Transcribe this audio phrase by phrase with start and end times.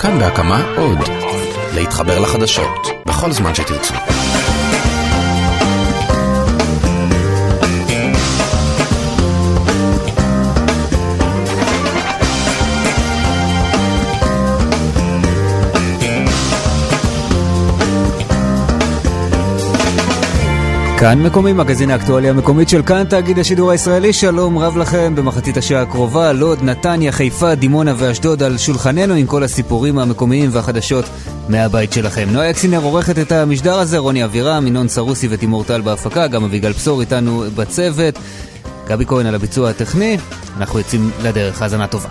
[0.00, 0.98] כאן בהקמה עוד.
[1.74, 3.94] להתחבר לחדשות, בכל זמן שתרצו.
[21.02, 25.82] כאן מקומי, מגזין האקטואליה המקומית של כאן, תאגיד השידור הישראלי, שלום רב לכם במחצית השעה
[25.82, 31.04] הקרובה, לוד, נתניה, חיפה, דימונה ואשדוד על שולחננו עם כל הסיפורים המקומיים והחדשות
[31.48, 32.28] מהבית שלכם.
[32.30, 36.72] נועה אקסינר עורכת את המשדר הזה, רוני אבירם, ינון סרוסי ותימור טל בהפקה, גם אביגל
[36.72, 38.14] פסור איתנו בצוות,
[38.88, 40.18] גבי כהן על הביצוע הטכני,
[40.56, 42.08] אנחנו יוצאים לדרך, האזנה טובה.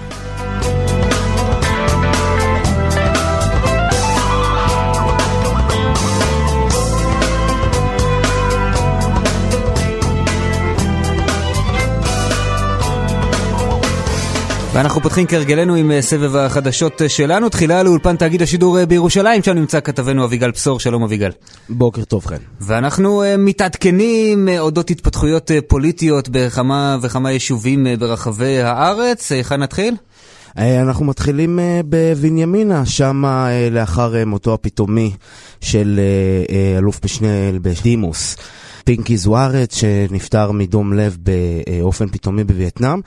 [14.73, 17.49] ואנחנו פותחים כהרגלנו עם אה, סבב החדשות אה, שלנו.
[17.49, 20.79] תחילה לאולפן תאגיד השידור אה, בירושלים, שם נמצא כתבנו אביגל בשור.
[20.79, 21.29] שלום אביגל.
[21.69, 22.37] בוקר טוב חן.
[22.61, 29.31] ואנחנו מתעדכנים אודות התפתחויות פוליטיות בכמה וכמה יישובים ברחבי הארץ.
[29.31, 29.95] היכן נתחיל?
[30.57, 33.23] אנחנו מתחילים בבנימינה, שם
[33.71, 35.11] לאחר מותו הפתאומי
[35.61, 35.99] של
[36.77, 37.27] אלוף משנה
[37.61, 38.35] בדימוס.
[38.85, 42.99] פינקי זוארץ שנפטר מדום לב באופן פתאומי בווייטנאם.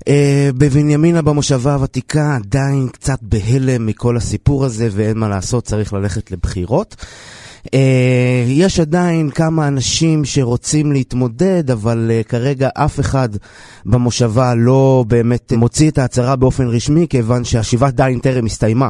[0.00, 0.02] Uh,
[0.58, 6.96] בבנימינה במושבה הוותיקה עדיין קצת בהלם מכל הסיפור הזה ואין מה לעשות, צריך ללכת לבחירות.
[7.66, 7.70] Uh,
[8.46, 13.28] יש עדיין כמה אנשים שרוצים להתמודד, אבל uh, כרגע אף אחד
[13.86, 18.88] במושבה לא באמת מוציא את ההצהרה באופן רשמי, כיוון שהשיבת דיין טרם הסתיימה.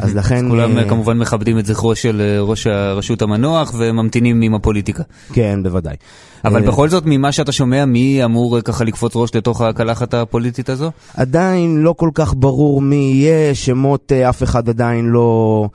[0.00, 0.48] אז לכן...
[0.48, 5.02] כולם uh, כמובן מכבדים את זכרו של ראש הרשות המנוח וממתינים עם הפוליטיקה.
[5.32, 5.96] כן, בוודאי.
[6.44, 10.90] אבל בכל זאת, ממה שאתה שומע, מי אמור ככה לקפוץ ראש לתוך הקלחת הפוליטית הזו?
[11.14, 15.68] עדיין לא כל כך ברור מי יהיה, שמות אף אחד עדיין לא,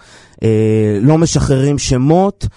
[1.02, 2.47] לא משחררים שמות.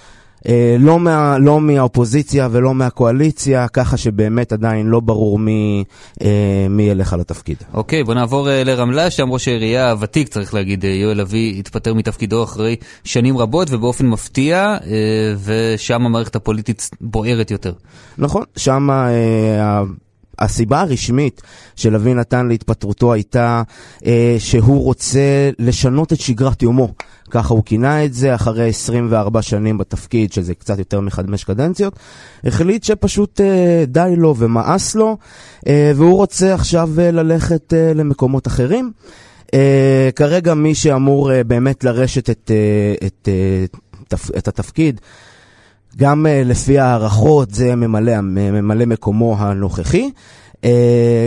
[0.48, 5.84] אה, לא, מה, לא מהאופוזיציה ולא מהקואליציה, ככה שבאמת עדיין לא ברור מי,
[6.22, 7.56] אה, מי ילך על התפקיד.
[7.74, 12.44] אוקיי, בוא נעבור אה, לרמלה, שם ראש העירייה הוותיק, צריך להגיד, יואל אבי, התפטר מתפקידו
[12.44, 14.76] אחרי שנים רבות ובאופן מפתיע,
[15.44, 17.72] ושם המערכת הפוליטית בוערת יותר.
[18.18, 18.88] נכון, שם...
[20.38, 21.42] הסיבה הרשמית
[21.76, 23.62] של אבי נתן להתפטרותו הייתה
[24.06, 26.92] אה, שהוא רוצה לשנות את שגרת יומו.
[27.30, 31.98] ככה הוא כינה את זה, אחרי 24 שנים בתפקיד, שזה קצת יותר מחמש קדנציות,
[32.44, 35.16] החליט שפשוט אה, די לו ומאס לו,
[35.66, 38.92] אה, והוא רוצה עכשיו אה, ללכת אה, למקומות אחרים.
[39.54, 43.64] אה, כרגע מי שאמור אה, באמת לרשת את, אה, את, אה,
[44.08, 45.00] תפ, את התפקיד,
[45.96, 50.10] גם uh, לפי הערכות זה ממלא, ממלא מקומו הנוכחי.
[50.56, 50.66] Uh,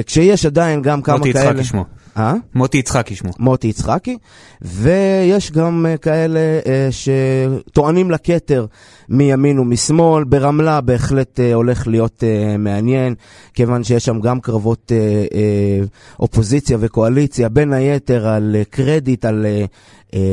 [0.05, 1.27] כשיש עדיין גם כמה כאלה...
[1.27, 1.85] מוטי יצחקי שמו.
[2.17, 2.33] אה?
[2.55, 3.31] מוטי יצחקי שמו.
[3.39, 4.17] מוטי יצחקי,
[4.61, 8.65] ויש גם uh, כאלה uh, שטוענים לכתר
[9.09, 10.23] מימין ומשמאל.
[10.23, 13.15] ברמלה בהחלט uh, הולך להיות uh, מעניין,
[13.53, 19.45] כיוון שיש שם גם קרבות uh, uh, אופוזיציה וקואליציה, בין היתר על uh, קרדיט, על...
[19.63, 19.67] Uh,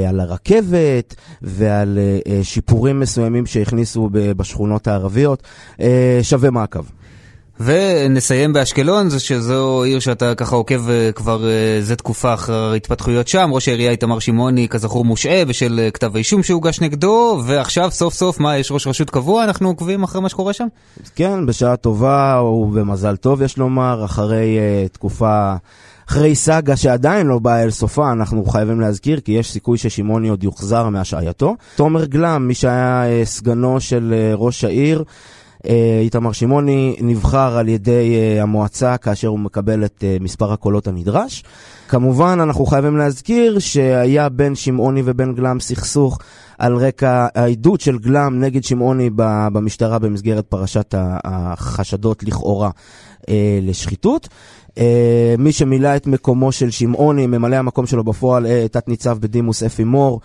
[0.08, 1.98] על הרכבת ועל
[2.42, 5.42] שיפורים מסוימים שהכניסו בשכונות הערביות.
[6.22, 6.84] שווה מעקב.
[7.60, 13.50] ונסיים באשקלון, שזו עיר שאתה ככה עוקב אה, כבר אה, זה תקופה אחר התפתחויות שם.
[13.52, 18.40] ראש העירייה איתמר שמעוני, כזכור, מושעה בשל אה, כתב האישום שהוגש נגדו, ועכשיו סוף סוף,
[18.40, 19.44] מה, יש ראש רשות קבוע?
[19.44, 20.66] אנחנו עוקבים אחרי מה שקורה שם?
[21.16, 25.54] כן, בשעה טובה ובמזל טוב, יש לומר, אחרי uh, תקופה...
[26.10, 30.44] אחרי סאגה שעדיין לא באה אל סופה, אנחנו חייבים להזכיר, כי יש סיכוי ששמעוני עוד
[30.44, 31.56] יוחזר מהשעייתו.
[31.76, 35.04] תומר גלם, מי שהיה סגנו של ראש העיר,
[36.02, 41.44] איתמר שמעוני נבחר על ידי אה, המועצה כאשר הוא מקבל את אה, מספר הקולות הנדרש.
[41.88, 46.18] כמובן, אנחנו חייבים להזכיר שהיה בין שמעוני ובין גלם סכסוך
[46.58, 49.10] על רקע העדות של גלם נגד שמעוני
[49.52, 52.70] במשטרה במסגרת פרשת החשדות לכאורה
[53.62, 54.28] לשחיתות.
[55.38, 60.20] מי שמילא את מקומו של שמעוני, ממלא המקום שלו בפועל, תת-ניצב בדימוס אפי מור,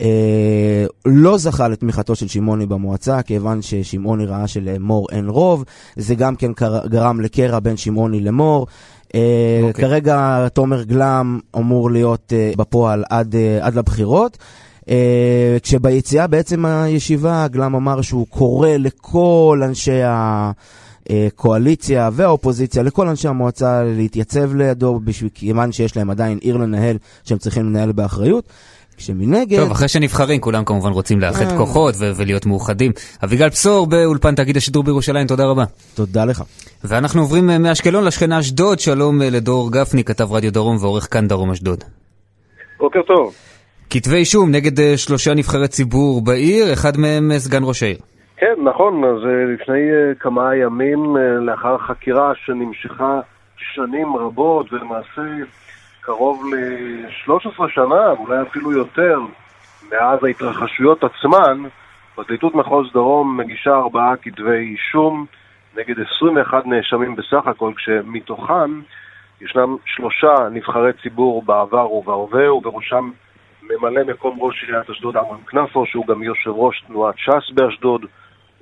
[0.00, 5.64] אה, לא זכה לתמיכתו של שמעוני במועצה, כיוון ששמעוני ראה שלמור אין רוב,
[5.96, 6.52] זה גם כן
[6.86, 8.66] גרם לקרע בין שמעוני למור.
[9.14, 9.20] אה,
[9.62, 9.66] okay.
[9.68, 9.84] אוקיי.
[9.84, 14.38] כרגע תומר גלם אמור להיות אה, בפועל עד, אה, עד לבחירות.
[14.80, 14.90] Uh,
[15.62, 20.00] כשביציאה בעצם הישיבה, גלם אמר שהוא קורא לכל אנשי
[21.10, 27.38] הקואליציה והאופוזיציה, לכל אנשי המועצה להתייצב לידו, בשביל, כיוון שיש להם עדיין עיר לנהל שהם
[27.38, 28.48] צריכים לנהל באחריות.
[28.98, 29.58] כשמנגד...
[29.58, 31.56] טוב, אחרי שנבחרים, כולם כמובן רוצים לאחד אה.
[31.56, 32.92] כוחות ולהיות מאוחדים.
[33.24, 35.64] אביגל בשור באולפן תאגיד השידור בירושלים, תודה רבה.
[35.96, 36.42] תודה לך.
[36.84, 41.28] ואנחנו עוברים אה, מאשקלון לשכנה אשדוד, שלום אה, לדור גפני, כתב רדיו דרום ועורך כאן
[41.28, 41.84] דרום אשדוד.
[42.78, 43.34] בוקר טוב.
[43.90, 47.96] כתבי אישום נגד שלושה נבחרי ציבור בעיר, אחד מהם סגן ראש העיר.
[48.36, 49.20] כן, נכון, אז
[49.54, 49.80] לפני
[50.20, 51.16] כמה ימים,
[51.46, 53.20] לאחר חקירה שנמשכה
[53.74, 55.22] שנים רבות, ולמעשה
[56.08, 59.20] קרוב ל-13 שנה, אולי אפילו יותר,
[59.90, 61.62] מאז ההתרחשויות עצמן,
[62.14, 65.26] פרקליטות מחוז דרום מגישה ארבעה כתבי אישום
[65.76, 68.80] נגד 21 נאשמים בסך הכל, כשמתוכם
[69.40, 73.10] ישנם שלושה נבחרי ציבור בעבר ובהווה, ובראשם
[73.62, 78.06] ממלא מקום ראש עיריית אשדוד עמרם כנפו, שהוא גם יושב ראש תנועת ש"ס באשדוד,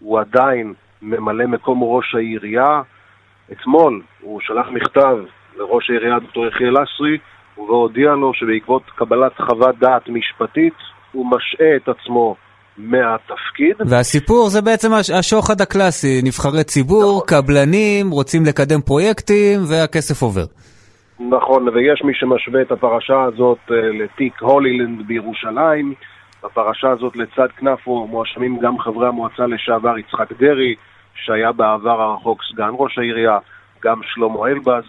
[0.01, 2.83] הוא עדיין ממלא מקום ראש העירייה.
[3.53, 5.19] אתמול הוא שלח מכתב
[5.57, 7.19] לראש העירייה ד"ר יחיאל אסרי,
[7.59, 10.75] והודיע לו שבעקבות קבלת חוות דעת משפטית
[11.13, 12.37] הוא משעה את עצמו
[12.79, 13.77] מהתפקיד.
[13.91, 17.43] והסיפור זה בעצם השוחד הקלאסי, נבחרי ציבור, נכון.
[17.43, 20.45] קבלנים, רוצים לקדם פרויקטים והכסף עובר.
[21.21, 25.95] נכון, ויש מי שמשווה את הפרשה הזאת אה, לתיק הולילנד בירושלים.
[26.45, 30.75] בפרשה הזאת לצד כנפו מואשמים גם חברי המועצה לשעבר יצחק דרעי,
[31.15, 33.39] שהיה בעבר הרחוק סגן ראש העירייה,
[33.85, 34.85] גם שלמה אלבז,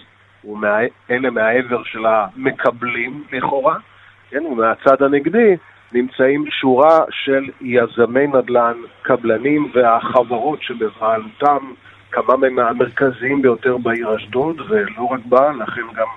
[1.12, 3.76] אלה מהעבר של המקבלים לכאורה,
[4.30, 5.56] כן, ומהצד הנגדי
[5.94, 11.58] נמצאים שורה של יזמי נדל"ן, קבלנים והחברות שבבעלותם
[12.12, 16.08] כמה מהם מהמרכזיים ביותר בעיר אשדוד, ולא רק בה, לכן גם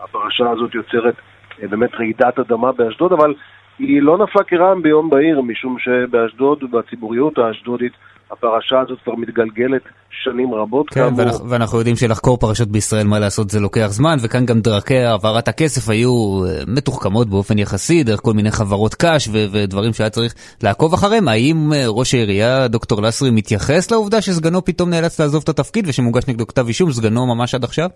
[0.00, 1.14] הפרשה הזאת יוצרת
[1.62, 3.34] אה, באמת רעידת אדמה באשדוד, אבל
[3.78, 7.92] היא לא נפלה כרעם ביום בהיר, משום שבאשדוד, בציבוריות האשדודית,
[8.32, 10.90] הפרשה הזאת כבר מתגלגלת שנים רבות.
[10.90, 11.18] כן, כאמור.
[11.18, 15.48] ואנחנו, ואנחנו יודעים שלחקור פרשות בישראל, מה לעשות, זה לוקח זמן, וכאן גם דרכי העברת
[15.48, 16.10] הכסף היו
[16.46, 21.28] אה, מתוחכמות באופן יחסי, דרך כל מיני חברות קש ו- ודברים שהיה צריך לעקוב אחריהם.
[21.28, 26.28] האם אה, ראש העירייה, דוקטור לסרי, מתייחס לעובדה שסגנו פתאום נאלץ לעזוב את התפקיד ושמוגש
[26.28, 27.88] נגדו כתב אישום, סגנו ממש עד עכשיו?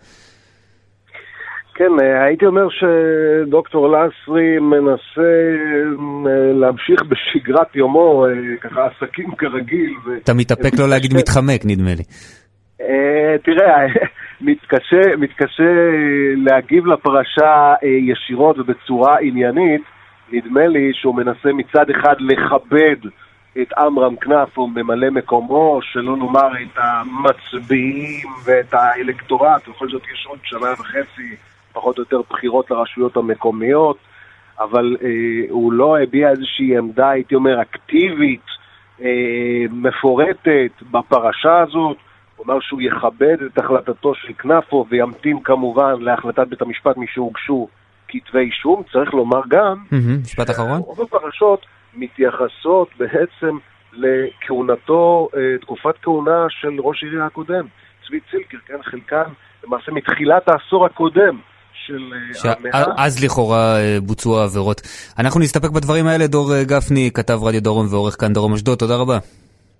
[1.79, 5.33] כן, אה, הייתי אומר שדוקטור לסרי מנסה
[6.27, 9.95] אה, להמשיך בשגרת יומו, אה, ככה עסקים כרגיל.
[10.25, 12.03] אתה מתאפק לא להגיד מתחמק, נדמה לי.
[13.45, 13.87] תראה,
[14.49, 15.73] מתקשה, מתקשה
[16.37, 19.83] להגיב לפרשה ישירות ובצורה עניינית.
[20.33, 22.97] נדמה לי שהוא מנסה מצד אחד לכבד
[23.63, 30.27] את עמרם כנף, הוא ממלא מקומו, שלא נאמר את המצביעים ואת האלקטורט, בכל זאת יש
[30.27, 31.37] עוד שנה וחצי
[31.77, 33.97] פחות או יותר בחירות לרשויות המקומיות,
[34.59, 35.09] אבל אה,
[35.51, 38.47] הוא לא הביע איזושהי עמדה, הייתי אומר, אקטיבית,
[39.01, 41.97] אה, מפורטת בפרשה הזאת.
[42.37, 47.69] הוא אמר שהוא יכבד את החלטתו של כנפו וימתין כמובן להחלטת בית המשפט משהוגשו
[48.09, 48.83] כתבי אישום.
[48.93, 49.77] צריך לומר גם,
[50.23, 50.79] משפט אחרון.
[50.79, 53.59] רוב הפרשות מתייחסות בעצם
[53.93, 57.67] לכהונתו, אה, תקופת כהונה של ראש עירייה הקודם,
[58.07, 59.31] צבי צילקר, כן, חלקן
[59.65, 61.39] למעשה מתחילת העשור הקודם.
[61.87, 62.13] של
[62.45, 62.85] אה, המאה.
[62.97, 64.83] אז לכאורה אה, בוצעו העבירות.
[65.19, 68.97] אנחנו נסתפק בדברים האלה, דור אה, גפני, כתב רדיו דרום ועורך כאן דרום אשדוד, תודה
[68.97, 69.19] רבה.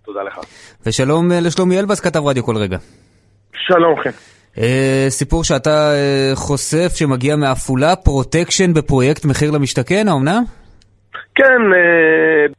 [0.05, 0.39] תודה לך.
[0.87, 2.79] ושלום לשלומי אלבז, כתב רדיו כל רגע.
[3.53, 4.11] שלום כן.
[5.09, 5.93] סיפור שאתה
[6.35, 10.45] חושף שמגיע מעפולה, פרוטקשן בפרויקט מחיר למשתכן, האומנם?
[11.37, 11.63] כן,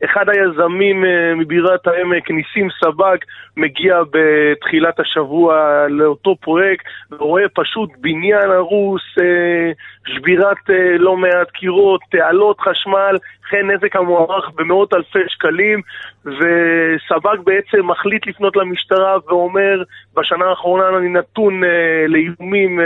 [0.05, 1.03] אחד היזמים
[1.37, 3.17] מבירת העמק, ניסים סבג,
[3.57, 9.71] מגיע בתחילת השבוע לאותו פרויקט ורואה פשוט בניין הרוס, אה,
[10.05, 15.81] שבירת אה, לא מעט קירות, תעלות חשמל, וכן נזק המוערך במאות אלפי שקלים
[16.25, 19.83] וסבג בעצם מחליט לפנות למשטרה ואומר
[20.15, 22.79] בשנה האחרונה אני נתון אה, לאיומים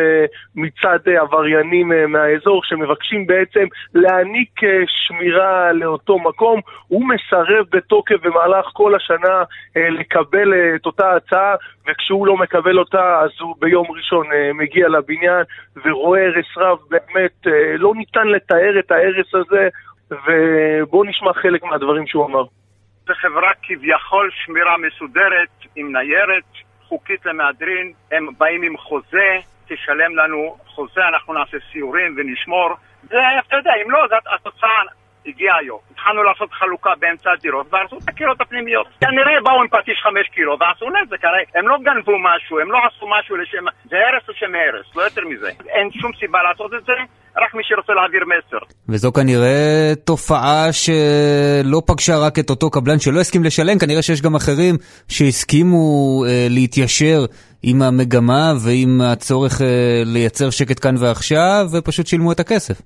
[0.56, 6.60] מצד עבריינים מהאזור שמבקשים בעצם להעניק שמירה לאותו מקום.
[6.88, 9.44] הוא מסרב בתוקף במהלך כל השנה
[9.76, 11.56] לקבל את אותה הצעה,
[11.88, 15.44] וכשהוא לא מקבל אותה, אז הוא ביום ראשון uh, מגיע לבניין
[15.86, 19.70] ורואה הרס רב, באמת uh, לא ניתן לתאר את ההרס הזה,
[20.12, 22.44] ובואו נשמע חלק מהדברים שהוא אמר.
[23.08, 26.44] זו חברה כביכול שמירה מסודרת, עם ניירת,
[26.88, 29.38] חוקית למהדרין, הם באים עם חוזה,
[29.68, 32.70] תשלם לנו חוזה, אנחנו נעשה סיורים ונשמור.
[33.04, 34.82] זה, אתה יודע, אם לא, זאת התוצאה
[35.26, 35.80] הגיע היום.
[35.92, 38.88] התחלנו לעשות חלוקה באמצע הדירות והרסו את הקירות הפנימיות.
[39.02, 42.78] כנראה באו עם פטיש חמש קילו ועשו נזק, הרי הם לא גנבו משהו, הם לא
[42.88, 43.66] עשו משהו לשם...
[43.90, 45.50] זה הרס לשם הרס, לא יותר מזה.
[45.76, 46.94] אין שום סיבה לעשות את זה,
[47.38, 48.58] רק מי שרוצה להעביר מסר.
[48.90, 54.36] וזו כנראה תופעה שלא פגשה רק את אותו קבלן שלא הסכים לשלם, כנראה שיש גם
[54.36, 54.76] אחרים
[55.08, 55.78] שהסכימו
[56.28, 57.20] אה, להתיישר
[57.64, 59.68] עם המגמה ועם הצורך אה,
[60.06, 62.82] לייצר שקט כאן ועכשיו, ופשוט שילמו את הכסף.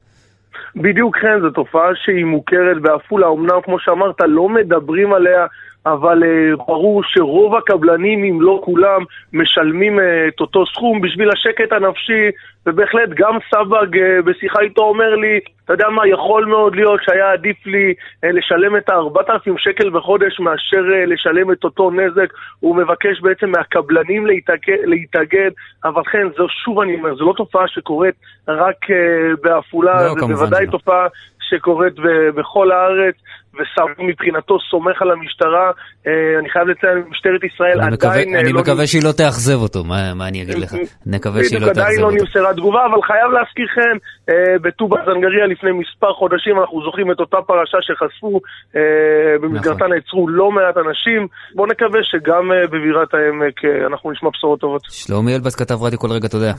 [0.75, 5.45] בדיוק כן, זו תופעה שהיא מוכרת בעפולה, אמנם כמו שאמרת, לא מדברים עליה,
[5.85, 9.01] אבל uh, ברור שרוב הקבלנים, אם לא כולם,
[9.33, 12.29] משלמים uh, את אותו סכום בשביל השקט הנפשי,
[12.65, 17.31] ובהחלט גם סבג uh, בשיחה איתו אומר לי, אתה יודע מה, יכול מאוד להיות שהיה
[17.31, 22.33] עדיף לי אה, לשלם את ה-4,000 שקל בחודש מאשר אה, לשלם את אותו נזק.
[22.59, 25.51] הוא מבקש בעצם מהקבלנים להתאגד, להתאגד
[25.85, 28.15] אבל כן, זו שוב אני אומר, זו לא תופעה שקורית
[28.47, 28.85] רק
[29.43, 30.71] בעפולה, לא, זה בוודאי לא.
[30.71, 31.07] תופעה
[31.49, 31.93] שקורית
[32.35, 33.15] בכל הארץ.
[33.59, 35.71] ושר מבחינתו סומך על המשטרה,
[36.07, 38.35] אה, אני חייב לציין, משטרת ישראל אני מקווה, עדיין...
[38.35, 40.73] אני לא מקווה שהיא לא תאכזב אותו, מה, מה אני אגיד לך?
[41.05, 42.17] נקווה שהיא לא עדיין תאכזב לא אותו.
[42.17, 43.95] נמסרה תגובה, אבל חייב להזכירכם,
[44.29, 48.39] אה, בטובא זנגריה לפני מספר חודשים אנחנו זוכרים את אותה פרשה שחשפו,
[48.75, 48.81] אה,
[49.41, 49.93] במסגרתה נכון.
[49.93, 51.27] נעצרו לא מעט אנשים.
[51.55, 54.81] בואו נקווה שגם אה, בבירת העמק אה, אנחנו נשמע בשורות טובות.
[54.89, 56.51] שלומי אלבס כתב רדיו כל רגע, תודה.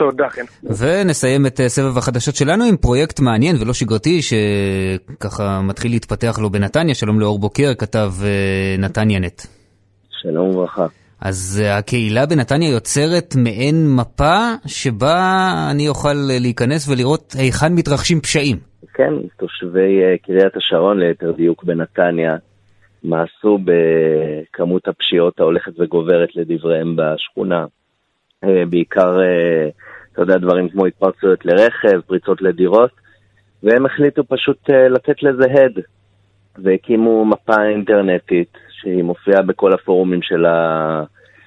[0.00, 0.44] תודה, כן.
[0.62, 6.50] ונסיים את אה, סבב החדשות שלנו עם פרויקט מעניין ולא שגרתי שככה מתחיל להתפתח לו
[6.50, 6.94] בנתניה.
[6.94, 9.42] שלום לאור בוקר, כתב אה, נתניה נט.
[10.10, 10.86] שלום וברכה.
[11.20, 18.56] אז אה, הקהילה בנתניה יוצרת מעין מפה שבה אני אוכל להיכנס ולראות היכן מתרחשים פשעים.
[18.94, 22.36] כן, תושבי קריית השרון, ליתר דיוק בנתניה,
[23.04, 27.64] מעשו בכמות הפשיעות ההולכת וגוברת לדבריהם בשכונה.
[28.70, 29.18] בעיקר,
[30.22, 32.90] אתה יודע, דברים כמו התפרצויות לרכב, פריצות לדירות,
[33.62, 35.82] והם החליטו פשוט אה, לתת לזה הד,
[36.58, 41.04] והקימו מפה אינטרנטית שהיא מופיעה בכל הפורומים של, ה...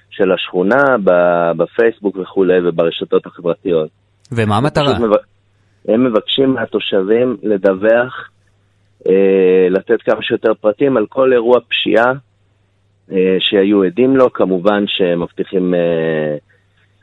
[0.09, 0.83] של השכונה,
[1.57, 3.89] בפייסבוק וכולי, וברשתות החברתיות.
[4.31, 4.99] ומה המטרה?
[4.99, 5.23] מב-
[5.87, 8.29] הם מבקשים מהתושבים לדווח,
[9.09, 12.13] אה, לתת כמה שיותר פרטים על כל אירוע פשיעה
[13.11, 16.37] אה, שהיו עדים לו, כמובן שהם מבטיחים אה,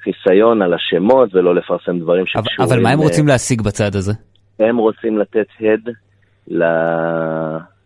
[0.02, 2.70] חיסיון על השמות ולא לפרסם דברים שקשורים...
[2.70, 4.12] אבל מה הם אה, רוצים להשיג בצד הזה?
[4.58, 5.88] הם רוצים לתת הד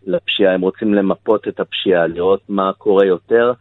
[0.07, 3.53] לפשיעה, הם רוצים למפות את הפשיעה, לראות מה קורה יותר,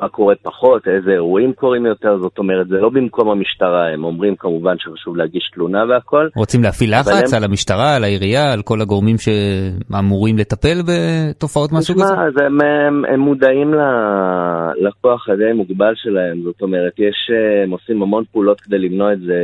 [0.00, 4.36] מה קורה פחות, איזה אירועים קורים יותר, זאת אומרת, זה לא במקום המשטרה, הם אומרים
[4.36, 6.28] כמובן שחשוב להגיש תלונה והכל.
[6.36, 11.96] רוצים להפעיל לחץ הם- על המשטרה, על העירייה, על כל הגורמים שאמורים לטפל בתופעות מהסוג
[12.00, 12.14] הזה?
[12.14, 17.30] אז הם, הם, הם מודעים ל- לכוח הדי מוגבל שלהם, זאת אומרת, יש,
[17.64, 19.34] הם עושים המון פעולות כדי למנוע את זה.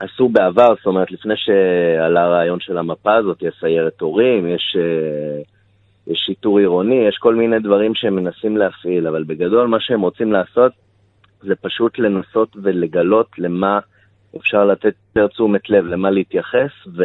[0.00, 5.42] עשו בעבר, זאת אומרת, לפני שעלה הרעיון של המפה הזאת, יש סיירת הורים, יש, אה,
[6.06, 10.32] יש שיטור עירוני, יש כל מיני דברים שהם מנסים להפעיל, אבל בגדול מה שהם רוצים
[10.32, 10.72] לעשות
[11.42, 13.78] זה פשוט לנסות ולגלות למה
[14.36, 17.02] אפשר לתת יותר תשומת לב, למה להתייחס, ו...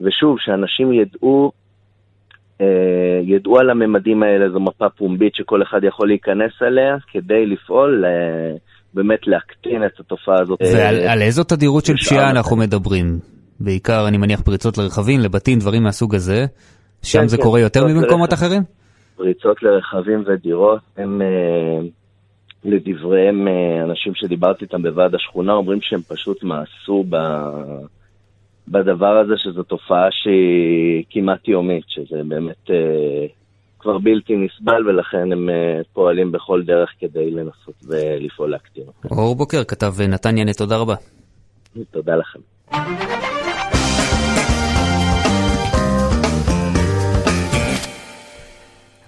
[0.00, 1.52] ושוב, שאנשים ידעו,
[2.60, 8.04] אה, ידעו על הממדים האלה, זו מפה פומבית שכל אחד יכול להיכנס אליה כדי לפעול,
[8.04, 8.56] אה,
[8.94, 10.58] באמת להקטין את התופעה הזאת.
[10.62, 12.30] ועל על איזו תדירות של פשיעה.
[12.30, 13.18] אנחנו מדברים?
[13.60, 16.46] בעיקר, אני מניח, פריצות לרכבים, לבתים, דברים מהסוג הזה.
[17.06, 18.44] שם כן, זה כן, קורה יותר מבמקומות לרכב.
[18.44, 18.62] אחרים?
[19.16, 21.88] פריצות לרכבים ודירות, הם, אה,
[22.64, 27.16] לדבריהם, אה, אנשים שדיברתי איתם בוועד השכונה, אומרים שהם פשוט מאסו ב...
[28.68, 33.26] בדבר הזה, שזו תופעה שהיא כמעט יומית, שזה באמת אה,
[33.78, 39.14] כבר בלתי נסבל, ולכן הם אה, פועלים בכל דרך כדי לנסות ולפעול להקטין אותה.
[39.14, 40.94] אור בוקר, כתב נתניה תודה רבה.
[41.90, 42.40] תודה לכם.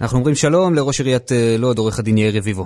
[0.01, 2.65] אנחנו אומרים שלום לראש עיריית אה, לוד, עורך הדין יאיר רביבו.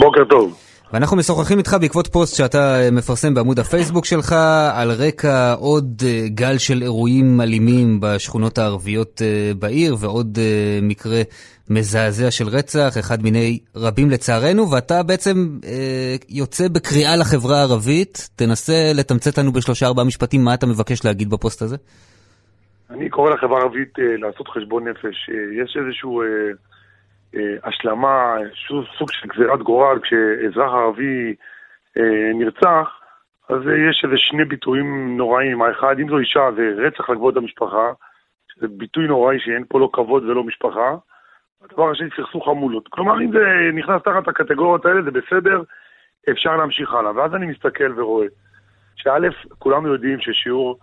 [0.00, 0.56] בוקר טוב.
[0.92, 4.32] ואנחנו משוחחים איתך בעקבות פוסט שאתה אה, מפרסם בעמוד הפייסבוק שלך
[4.72, 9.22] על רקע עוד אה, גל של אירועים אלימים בשכונות הערביות
[9.58, 10.38] בעיר ועוד
[10.82, 11.22] מקרה
[11.70, 18.28] מזעזע של רצח, אחד מיני רבים לצערנו, ואתה בעצם אה, יוצא בקריאה לחברה הערבית.
[18.36, 21.76] תנסה לתמצת לנו בשלושה ארבעה משפטים מה אתה מבקש להגיד בפוסט הזה.
[22.90, 25.30] אני קורא לחברה הערבית אה, לעשות חשבון נפש.
[25.30, 26.50] אה, יש איזושהי אה,
[27.34, 31.34] אה, השלמה, שוב, סוג של גזירת גורל, כשאזרח ערבי
[31.98, 33.00] אה, נרצח,
[33.48, 35.62] אז אה, יש איזה שני ביטויים נוראים.
[35.62, 37.92] האחד, אם זו אישה, זה רצח לכבוד המשפחה,
[38.48, 40.96] שזה ביטוי נוראי שאין פה לא כבוד ולא משפחה.
[41.64, 42.88] הדבר השני, סכסוך חמולות.
[42.88, 45.62] כלומר, אם זה נכנס תחת הקטגוריות האלה, זה בסדר,
[46.30, 47.16] אפשר להמשיך הלאה.
[47.16, 48.26] ואז אני מסתכל ורואה
[48.96, 49.28] שא',
[49.58, 50.78] כולנו יודעים ששיעור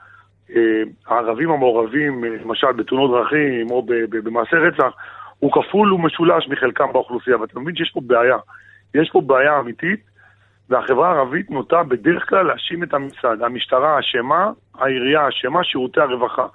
[1.07, 4.93] הערבים המעורבים, אה, למשל בתאונות דרכים או במעשי רצח,
[5.39, 8.38] הוא כפול ומשולש מחלקם באוכלוסייה, ואתה מבין שיש פה בעיה.
[8.93, 10.00] יש פה בעיה אמיתית,
[10.69, 13.38] והחברה הערבית נוטה בדרך כלל להאשים את הממסד.
[13.41, 16.47] המשטרה אשמה, העירייה אשמה, שירותי הרווחה.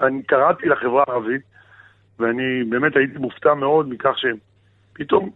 [0.00, 1.42] אני קראתי לחברה הערבית,
[2.18, 5.30] ואני באמת הייתי מופתע מאוד מכך שפתאום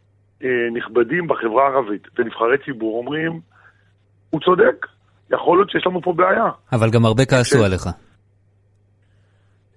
[0.45, 3.41] אה, נכבדים בחברה הערבית ונבחרי ציבור אומרים,
[4.31, 4.87] הוא צודק,
[5.31, 6.49] יכול להיות שיש לנו פה בעיה.
[6.73, 7.65] אבל גם הרבה כעסו כן.
[7.65, 7.87] עליך.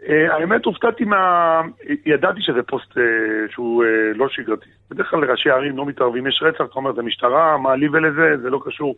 [0.10, 1.62] אה, האמת, הופתעתי מה...
[2.06, 3.04] ידעתי שזה פוסט אה,
[3.52, 4.70] שהוא אה, לא שגרתי.
[4.92, 8.38] בדרך כלל ראשי ערים לא מתערבים, יש רצח, אתה אומר, זה משטרה, מה לי ולזה,
[8.42, 8.96] זה לא קשור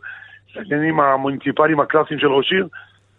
[0.56, 2.68] לעניינים המוניציפליים הקלאסיים של ראש עיר.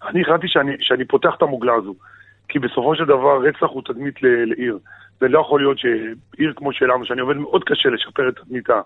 [0.07, 1.95] אני החלטתי שאני, שאני פותח את המוגלה הזו.
[2.47, 4.79] כי בסופו של דבר רצח הוא תדמית לעיר.
[5.21, 8.81] ולא יכול להיות שעיר כמו שלנו, שאני עובד מאוד קשה לשפר את תדמיתה,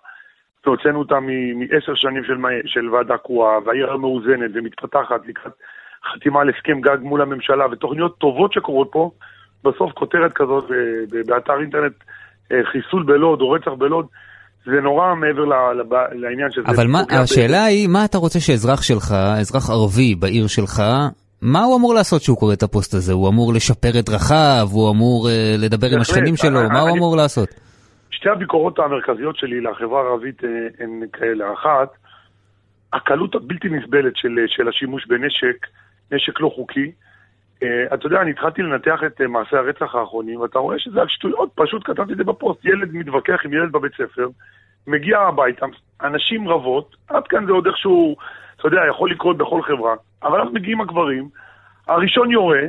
[0.65, 1.19] והוצאנו אותה
[1.55, 5.53] מעשר שנים של, של ועדה קרואה, והעיר מאוזנת ומתפתחת לקראת
[6.13, 9.11] חתימה על הסכם גג מול הממשלה, ותוכניות טובות שקורות פה,
[9.63, 10.65] בסוף כותרת כזאת
[11.25, 11.93] באתר אינטרנט,
[12.51, 14.05] אה, חיסול בלוד או רצח בלוד,
[14.65, 15.45] זה נורא מעבר
[16.11, 16.67] לעניין שזה...
[16.67, 20.83] אבל מה, השאלה היא, מה אתה רוצה שאזרח שלך, אזרח ערבי בעיר שלך,
[21.41, 23.13] מה הוא אמור לעשות כשהוא קורא את הפוסט הזה?
[23.13, 24.67] הוא אמור לשפר את דרכיו?
[24.71, 26.59] הוא אמור uh, לדבר עם השכנים שלו?
[26.59, 27.66] אני, מה הוא אמור לעשות?
[28.17, 30.45] שתי הביקורות המרכזיות שלי לחברה הערבית uh,
[30.79, 31.53] הן כאלה.
[31.53, 31.89] אחת,
[32.93, 35.67] הקלות הבלתי נסבלת של, של השימוש בנשק,
[36.11, 36.91] נשק לא חוקי.
[37.63, 41.07] Uh, אתה יודע, אני התחלתי לנתח את uh, מעשי הרצח האחרונים, ואתה רואה שזה על
[41.07, 42.65] שטויות, פשוט כתבתי את זה בפוסט.
[42.65, 44.27] ילד מתווכח עם ילד בבית ספר,
[44.87, 45.65] מגיע הביתה,
[46.03, 48.15] אנשים רבות, עד כאן זה עוד איכשהו,
[48.55, 51.29] אתה יודע, יכול לקרות בכל חברה, אבל אז מגיעים הגברים,
[51.87, 52.61] הראשון יורה,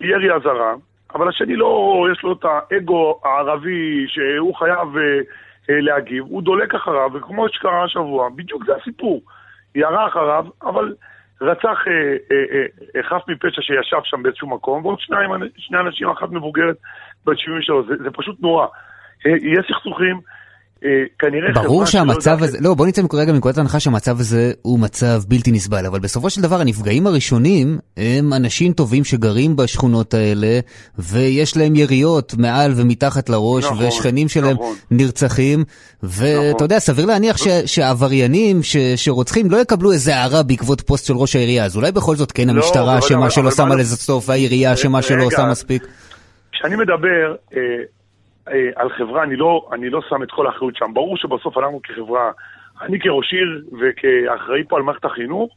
[0.00, 0.74] ירי אזהרה,
[1.14, 5.18] אבל השני לא, יש לו את האגו הערבי שהוא חייב אה,
[5.70, 9.22] אה, להגיב, הוא דולק אחריו, וכמו שקרה השבוע, בדיוק זה הסיפור.
[9.74, 10.94] ירה אחריו, אבל
[11.40, 16.30] רצח אה, אה, אה, חף מפשע שישב שם באיזשהו מקום, ועוד שניים, שני אנשים, אחת
[16.30, 16.76] מבוגרת
[17.26, 18.66] בת 73, זה, זה פשוט נורא.
[19.26, 20.20] אה, יש סכסוכים,
[21.18, 25.52] כנראה ברור שהמצב הזה, לא בוא נצא רגע מנקודת ההנחה שהמצב הזה הוא מצב בלתי
[25.52, 30.60] נסבל, אבל בסופו של דבר הנפגעים הראשונים הם אנשים טובים שגרים בשכונות האלה
[30.98, 34.74] ויש להם יריות מעל ומתחת לראש נכון, ושכנים שלהם נכון.
[34.90, 35.64] נרצחים
[36.02, 36.64] ואתה נכון.
[36.64, 41.36] יודע סביר להניח ש, שהעבריינים ש, שרוצחים לא יקבלו איזה הערה בעקבות פוסט של ראש
[41.36, 45.02] העירייה אז אולי בכל זאת כן לא, המשטרה אשמה שלא שמה לזה סוף והעירייה אשמה
[45.02, 45.86] שלא עושה מספיק.
[46.52, 47.62] כשאני מדבר אה, אה,
[48.76, 50.94] על חברה, אני לא, אני לא שם את כל האחריות שם.
[50.94, 52.30] ברור שבסוף אנחנו כחברה,
[52.82, 55.50] אני כראש עיר וכאחראי פה על מערכת החינוך,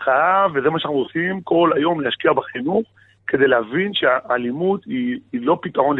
[0.00, 2.82] חייב, וזה מה שאנחנו עושים כל היום, להשקיע בחינוך,
[3.26, 5.96] כדי להבין שהאלימות היא, היא לא פתרון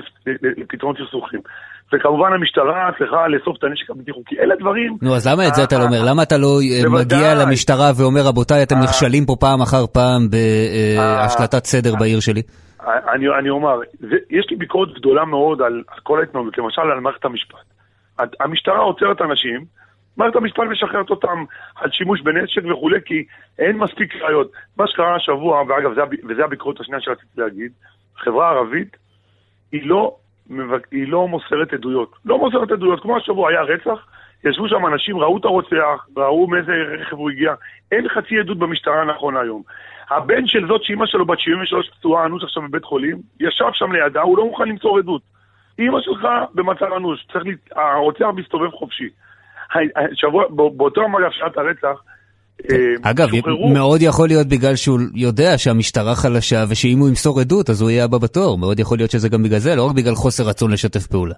[0.56, 1.40] לפתרון סכסוכים.
[1.92, 4.38] וכמובן המשטרה צריכה לאסוף את הנשק הבלתי חוקי.
[4.38, 4.96] אלה דברים...
[5.02, 6.02] נו, אז למה את זה אתה לא אומר?
[6.04, 8.82] למה אתה לא אה, מגיע למשטרה ואומר, רבותיי, אתם אה.
[8.82, 12.42] נכשלים פה פעם אחר פעם בהשלטת סדר בעיר שלי?
[12.86, 13.80] אני, אני אומר,
[14.30, 17.64] יש לי ביקורת גדולה מאוד על, על כל ההתנהלות, למשל על מערכת המשפט.
[18.40, 19.64] המשטרה עוצרת אנשים,
[20.16, 21.44] מערכת המשפט משחררת אותם
[21.76, 23.24] על שימוש בנשק וכולי, כי
[23.58, 24.52] אין מספיק ראיות.
[24.76, 27.72] מה שקרה השבוע, ואגב, זה, וזו הביקורת השנייה שרציתי להגיד,
[28.16, 28.96] חברה ערבית
[29.72, 30.16] היא לא,
[30.90, 32.12] היא לא מוסרת עדויות.
[32.24, 34.06] לא מוסרת עדויות, כמו השבוע היה רצח,
[34.44, 37.54] ישבו שם אנשים, ראו את הרוצח, ראו מאיזה רכב הוא הגיע,
[37.92, 39.62] אין חצי עדות במשטרה נכון היום.
[40.10, 44.20] הבן של זאת שאימא שלו בת 73 פצועה אנוש עכשיו בבית חולים, ישב שם לידה,
[44.20, 45.22] הוא לא מוכן למסור עדות.
[45.78, 47.78] אימא שלך במצב אנוש, צריך ל...
[47.80, 49.08] הרוצח מסתובב חופשי.
[50.14, 52.02] שבוע, באותו אגב שעת הרצח,
[52.70, 53.68] אה, אגב, שוחררו...
[53.68, 58.04] מאוד יכול להיות בגלל שהוא יודע שהמשטרה חלשה ושאם הוא ימסור עדות אז הוא יהיה
[58.04, 58.58] הבא בתור.
[58.58, 61.34] מאוד יכול להיות שזה גם בגלל זה, לא רק בגלל חוסר רצון לשתף פעולה.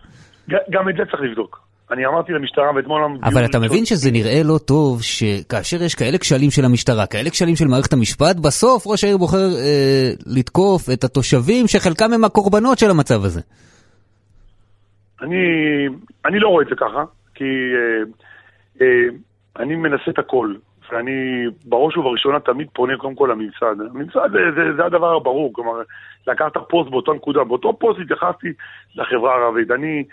[0.49, 1.61] גם את זה צריך לבדוק.
[1.93, 3.03] אני אמרתי למשטרה ואתמול...
[3.23, 7.57] אבל אתה מבין שזה נראה לא טוב שכאשר יש כאלה כשלים של המשטרה, כאלה כשלים
[7.57, 12.91] של מערכת המשפט, בסוף ראש העיר בוחר אה, לתקוף את התושבים שחלקם הם הקורבנות של
[12.91, 13.41] המצב הזה.
[15.23, 15.45] אני,
[16.27, 18.03] אני לא רואה את זה ככה, כי אה,
[18.81, 19.07] אה,
[19.57, 20.55] אני מנסה את הכל,
[20.93, 21.13] ואני
[21.65, 23.81] בראש ובראשונה תמיד פונה קודם כל לממסד.
[23.91, 25.83] הממסד זה, זה, זה הדבר הברור, כלומר,
[26.27, 27.45] לקחת פוסט באותה נקודה.
[27.45, 28.49] באותו פוסט התייחסתי
[28.95, 29.71] לחברה הערבית.
[29.71, 30.05] אני...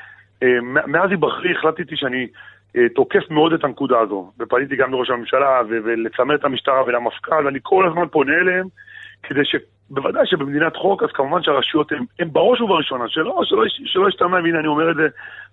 [0.43, 2.27] אה, מאז היבחרי החלטתי שאני
[2.75, 7.59] אה, תוקף מאוד את הנקודה הזו, ופניתי גם לראש הממשלה ולצמר את המשטרה ולמפכ"ל, ואני
[7.63, 8.67] כל הזמן פונה אליהם,
[9.23, 13.41] כדי שבוודאי שבמדינת חוק, אז כמובן שהרשויות הן בראש ובראשונה, שלא,
[13.85, 15.07] שלא ישתמע, והנה אני אומר את זה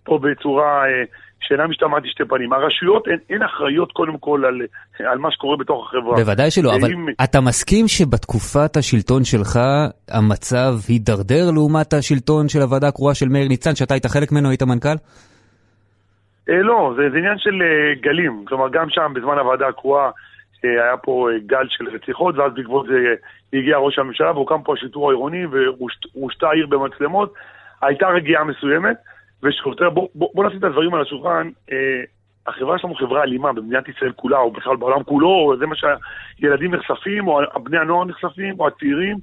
[0.07, 1.05] פה בצורה אה,
[1.40, 2.53] שאינה משתמעת לשתי פנים.
[2.53, 4.61] הרשויות הן, הן אחראיות קודם כל על,
[5.11, 6.16] על מה שקורה בתוך החברה.
[6.16, 7.07] בוודאי שלא, אבל אם...
[7.25, 9.59] אתה מסכים שבתקופת השלטון שלך
[10.11, 14.62] המצב הידרדר לעומת השלטון של הוועדה הקרואה של מאיר ניצן, שאתה היית חלק ממנו, היית
[14.62, 14.99] מנכ"ל?
[16.49, 18.45] אה, לא, זה, זה עניין של אה, גלים.
[18.49, 20.11] כלומר, גם שם, בזמן הוועדה הקרואה,
[20.64, 24.62] אה, היה פה אה, גל של רציחות, ואז בעקבות זה אה, הגיע ראש הממשלה והוקם
[24.62, 27.35] פה השיטור העירוני והושתה העיר במצלמות.
[27.83, 28.97] הייתה רגיעה מסוימת.
[29.42, 31.51] ושוב, בוא, בוא, בוא נשים את הדברים על השולחן.
[31.72, 32.03] אה,
[32.46, 37.29] החברה שלנו חברה אלימה במדינת ישראל כולה, או בכלל בעולם כולו, זה מה שהילדים נחשפים,
[37.29, 39.16] או בני הנוער נחשפים, או הצעירים.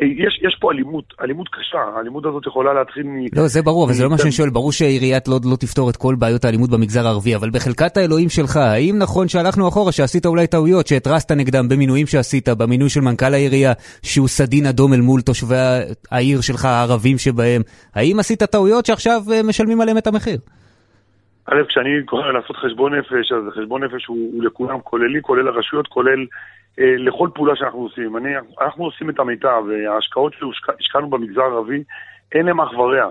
[0.00, 3.24] יש, יש פה אלימות, אלימות קשה, האלימות הזאת יכולה להתחיל מ...
[3.36, 5.96] לא, זה ברור, אבל זה לא מה שאני שואל, ברור שעיריית לוד לא תפתור את
[5.96, 10.46] כל בעיות האלימות במגזר הערבי, אבל בחלקת האלוהים שלך, האם נכון שהלכנו אחורה, שעשית אולי
[10.46, 15.54] טעויות, שהתרסת נגדם במינויים שעשית, במינוי של מנכ"ל העירייה, שהוא סדין אדום אל מול תושבי
[16.10, 17.62] העיר שלך, הערבים שבהם,
[17.94, 20.38] האם עשית טעויות שעכשיו אה, משלמים עליהם את המחיר?
[21.50, 25.48] א', כשאני קורא לעשות חשבון נפש, אז חשבון נפש הוא, הוא לכולם, כולל לי, כולל
[25.48, 26.26] הרשויות, כולל
[26.78, 28.16] לכל פעולה שאנחנו עושים.
[28.16, 31.82] אני, אנחנו עושים את המיטב, וההשקעות שהשקענו במגזר הערבי,
[32.32, 33.10] אין להם אח ורע.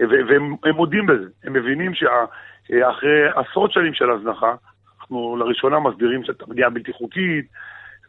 [0.00, 4.54] והם מודים בזה, הם מבינים שאחרי עשרות שנים של הזנחה,
[5.00, 7.46] אנחנו לראשונה מסבירים את הבנייה הבלתי חוקית,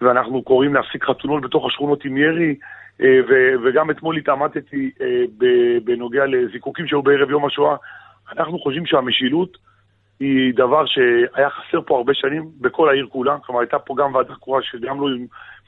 [0.01, 2.55] ואנחנו קוראים להפסיק חתונות בתוך השכונות עם ירי,
[3.01, 3.19] אה,
[3.63, 5.23] וגם אתמול התעמתתי אה,
[5.83, 7.75] בנוגע לזיקוקים שהיו בערב יום השואה.
[8.31, 9.57] אנחנו חושבים שהמשילות
[10.19, 14.33] היא דבר שהיה חסר פה הרבה שנים בכל העיר כולה, כלומר הייתה פה גם ועדה
[14.35, 15.07] קרואה שגם לא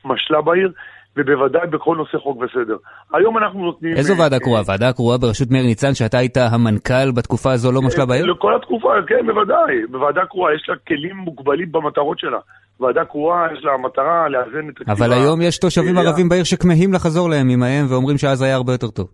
[0.06, 0.72] משלה בעיר,
[1.18, 2.78] ובוודאי בכל נושא חוק וסדר.
[3.14, 3.98] היום אנחנו נותנים...
[3.98, 4.62] איזו ועדה אה, קרואה?
[4.66, 8.26] ועדה קרואה בראשות מאיר ניצן, שאתה היית המנכ"ל בתקופה הזו, לא משלה בעיר?
[8.26, 9.88] לכל התקופה, כן, בוודאי.
[9.92, 12.40] בוועדה קרואה יש לה כלים מוגבלים במטרות שלה.
[12.80, 14.90] ועדה קרואה יש לה מטרה לאזן את.
[14.90, 18.88] אבל היום יש תושבים ערבים בעיר שכמהים לחזור להם עמהם ואומרים שאז היה הרבה יותר
[18.88, 19.08] טוב.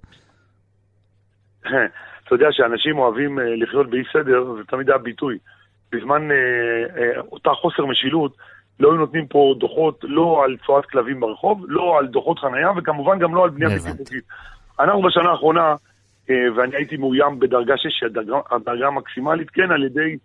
[2.26, 5.38] אתה יודע שאנשים אוהבים אה, לחיות באי סדר, זה תמיד היה ביטוי.
[5.92, 6.38] בזמן אה,
[6.98, 8.38] אה, אותה חוסר משילות,
[8.80, 13.20] לא היו נותנים פה דוחות לא על צורת כלבים ברחוב, לא על דוחות חנייה, וכמובן
[13.20, 14.24] גם לא על בנייה בלתי חוקית.
[14.80, 15.76] אנחנו בשנה האחרונה,
[16.30, 18.04] ואני הייתי מאוים בדרגה 6,
[18.52, 20.18] הדרגה המקסימלית, כן, על ידי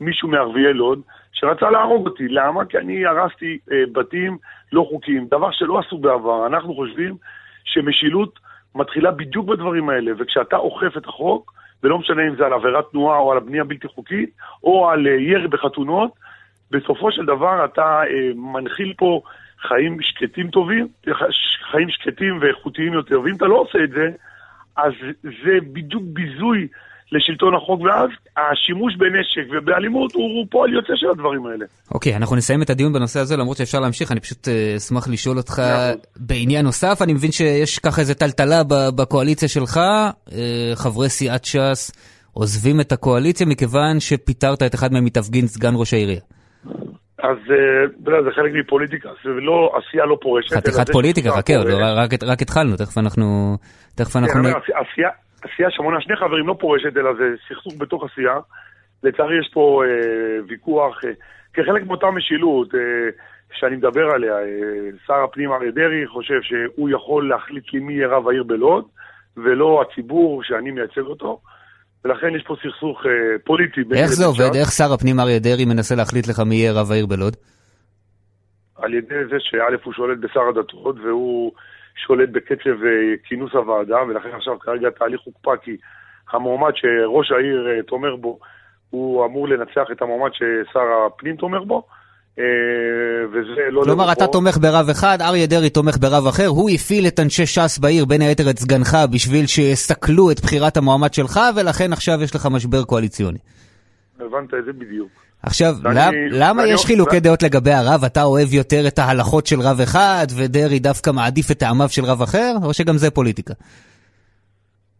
[0.00, 1.00] מישהו מערביי לוד,
[1.32, 2.28] שרצה להרוג אותי.
[2.28, 2.64] למה?
[2.64, 4.38] כי אני הרסתי אה, בתים
[4.72, 6.46] לא חוקיים, דבר שלא עשו בעבר.
[6.46, 7.16] אנחנו חושבים
[7.64, 8.38] שמשילות
[8.74, 11.52] מתחילה בדיוק בדברים האלה, וכשאתה אוכף את החוק,
[11.82, 14.30] ולא משנה אם זה על עבירת תנועה או על הבנייה בלתי חוקית,
[14.64, 16.10] או על אה, ירי בחתונות,
[16.70, 19.22] בסופו של דבר אתה אה, מנחיל פה
[19.60, 20.88] חיים שקטים טובים,
[21.70, 24.10] חיים שקטים ואיכותיים יותר, ואם אתה לא עושה את זה,
[24.76, 26.68] אז זה בדיוק ביזוי
[27.12, 31.64] לשלטון החוק, ואז השימוש בנשק ובאלימות הוא, הוא פועל יוצא של הדברים האלה.
[31.90, 35.06] אוקיי, okay, אנחנו נסיים את הדיון בנושא הזה, למרות שאפשר להמשיך, אני פשוט אה, אשמח
[35.06, 35.62] uh, לשאול אותך
[36.16, 37.02] בעניין נוסף.
[37.02, 38.62] אני מבין שיש ככה איזה טלטלה
[38.96, 39.80] בקואליציה שלך,
[40.28, 40.32] uh,
[40.74, 41.92] חברי סיעת ש"ס
[42.32, 46.20] עוזבים את הקואליציה מכיוון שפיטרת את אחד מהם מתפגין סגן ראש העירייה.
[47.22, 47.36] אז
[48.02, 50.56] אתה יודע, זה חלק מפוליטיקה, זה לא עשייה לא פורשת.
[50.56, 51.52] חתיכת פוליטיקה, חכה,
[51.96, 53.56] רק, רק התחלנו, תכף אנחנו...
[53.94, 54.42] תכף כן, אנחנו...
[55.44, 58.40] הסיעה שמונה שני חברים לא פורשת, אלא זה סכסוך בתוך הסיעה.
[59.02, 61.10] לצערי יש פה אה, ויכוח, אה,
[61.54, 62.80] כחלק מאותה משילות אה,
[63.52, 68.08] שאני מדבר עליה, אה, שר הפנים אריה דרעי חושב שהוא יכול להחליט לי מי יהיה
[68.08, 68.84] רב העיר בלוד,
[69.36, 71.40] ולא הציבור שאני מייצג אותו.
[72.04, 73.80] ולכן יש פה סכסוך אה, פוליטי.
[73.94, 74.54] איך זה עובד?
[74.54, 77.36] איך שר הפנים אריה דרעי מנסה להחליט לך מי יהיה רב העיר בלוד?
[78.76, 81.52] על ידי זה שא' הוא שולט בשר הדתות, והוא
[82.06, 85.76] שולט בקצב אה, כינוס הוועדה, ולכן עכשיו כרגע התהליך הוקפא כי
[86.32, 88.38] המועמד שראש העיר אה, תומך בו,
[88.90, 91.82] הוא אמור לנצח את המועמד ששר הפנים תומך בו.
[92.38, 92.44] אה,
[93.32, 93.82] וזה לא...
[93.84, 97.78] כלומר, אתה תומך ברב אחד, אריה דרעי תומך ברב אחר, הוא הפעיל את אנשי ש"ס
[97.78, 102.46] בעיר, בין היתר את סגנך, בשביל שיסכלו את בחירת המועמד שלך, ולכן עכשיו יש לך
[102.50, 103.38] משבר קואליציוני.
[104.20, 105.08] הבנת את זה בדיוק.
[105.42, 107.20] עכשיו, ואני, למה ואני, יש חילוקי ו...
[107.20, 108.04] דעות לגבי הרב?
[108.06, 112.22] אתה אוהב יותר את ההלכות של רב אחד, ודרעי דווקא מעדיף את טעמיו של רב
[112.22, 113.54] אחר, או שגם זה פוליטיקה?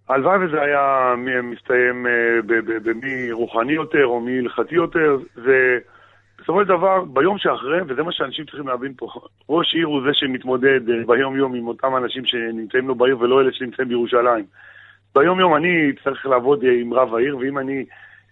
[0.09, 2.43] הלוואי וזה היה מסתיים אה,
[2.85, 5.19] במי רוחני יותר או מי הלכתי יותר.
[5.35, 5.79] זה
[6.39, 9.07] בסופו של דבר, ביום שאחרי, וזה מה שאנשים צריכים להבין פה,
[9.51, 13.53] ראש עיר הוא זה שמתמודד אה, ביום-יום עם אותם אנשים שנמצאים לו בעיר ולא אלה
[13.53, 14.45] שנמצאים בירושלים.
[15.15, 17.85] ביום-יום אני צריך לעבוד אה, עם רב העיר, ואם אני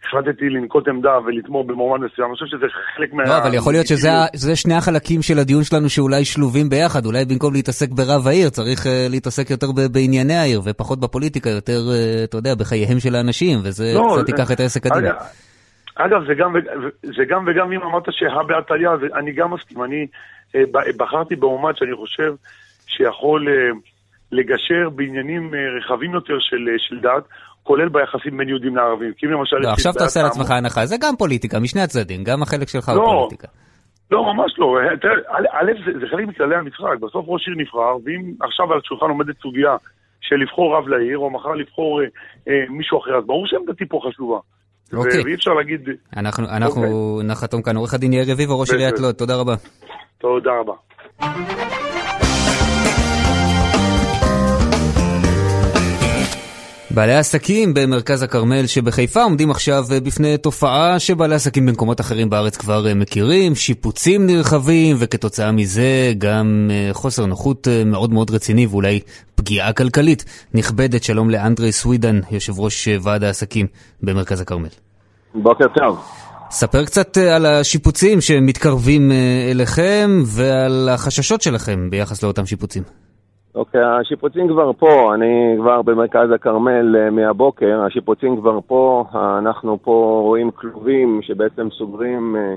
[0.05, 3.23] החלטתי לנקוט עמדה ולתמוך במועמד מסוים, אני חושב שזה חלק מה...
[3.25, 7.53] לא, אבל יכול להיות שזה שני החלקים של הדיון שלנו שאולי שלובים ביחד, אולי במקום
[7.53, 12.55] להתעסק ברב העיר, צריך uh, להתעסק יותר בענייני העיר, ופחות בפוליטיקה, יותר, uh, אתה יודע,
[12.55, 15.11] בחייהם של האנשים, וזה לא, קצת ייקח את העסק קדימה.
[15.95, 16.55] אגב, זה גם,
[17.03, 20.07] זה גם וגם אם אמרת שהא בעתליא, אני גם מסכים, אני
[20.97, 22.35] בחרתי במועמד שאני חושב
[22.87, 23.49] שיכול
[24.33, 27.25] לגשר בעניינים רחבים יותר של, של דת.
[27.67, 29.13] כולל ביחסים בין יהודים לערבים.
[29.17, 29.57] כי אם למשל...
[29.57, 33.05] לא, עכשיו תעשה לעצמך הנחה, זה גם פוליטיקה, משני הצדדים, גם החלק שלך הוא לא,
[33.05, 33.49] פוליטיקה.
[34.11, 34.67] לא, ממש לא.
[35.03, 35.15] תראה,
[35.59, 36.97] א', זה, זה חלק מכללי המשחק.
[37.01, 39.77] בסוף ראש עיר נבחר, ואם עכשיו על השולחן עומדת סוגיה
[40.21, 42.07] של לבחור רב לעיר, או מחר לבחור אה,
[42.49, 44.39] אה, מישהו אחר, אז ברור שעמדתי פה חשובה.
[44.93, 45.23] אוקיי.
[45.25, 45.81] ואי אפשר להגיד...
[46.17, 47.29] אנחנו, אנחנו אוקיי.
[47.29, 47.77] נחתום כאן.
[47.77, 49.55] עורך הדין יאיר רביבו, ראש עיריית לוד, תודה רבה.
[50.19, 51.76] תודה רבה.
[56.97, 62.85] בעלי עסקים במרכז הכרמל שבחיפה עומדים עכשיו בפני תופעה שבעלי עסקים במקומות אחרים בארץ כבר
[62.95, 69.01] מכירים, שיפוצים נרחבים וכתוצאה מזה גם אה, חוסר נוחות אה, מאוד מאוד רציני ואולי
[69.35, 71.03] פגיעה כלכלית נכבדת.
[71.03, 73.67] שלום לאנדרי סווידן, יושב ראש אה, ועד העסקים
[74.03, 74.69] במרכז הכרמל.
[75.35, 75.99] בוקר טוב.
[76.51, 79.13] ספר קצת על השיפוצים שמתקרבים
[79.51, 82.83] אליכם ועל החששות שלכם ביחס לאותם שיפוצים.
[83.57, 89.05] אוקיי, השיפוצים כבר פה, אני כבר במרכז הכרמל אה, מהבוקר, השיפוצים כבר פה,
[89.39, 92.55] אנחנו פה רואים כלובים שבעצם סוגרים אה,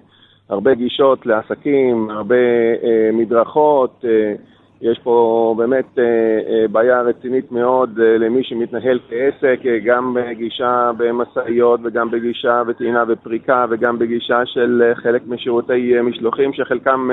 [0.50, 2.36] הרבה גישות לעסקים, הרבה
[2.84, 4.34] אה, מדרכות, אה,
[4.82, 11.80] יש פה באמת אה, אה, בעיה רצינית מאוד אה, למי שמתנהל כעסק, גם בגישה במשאיות
[11.84, 17.10] וגם בגישה וטעינה ופריקה וגם בגישה של חלק משירותי משלוחים שחלקם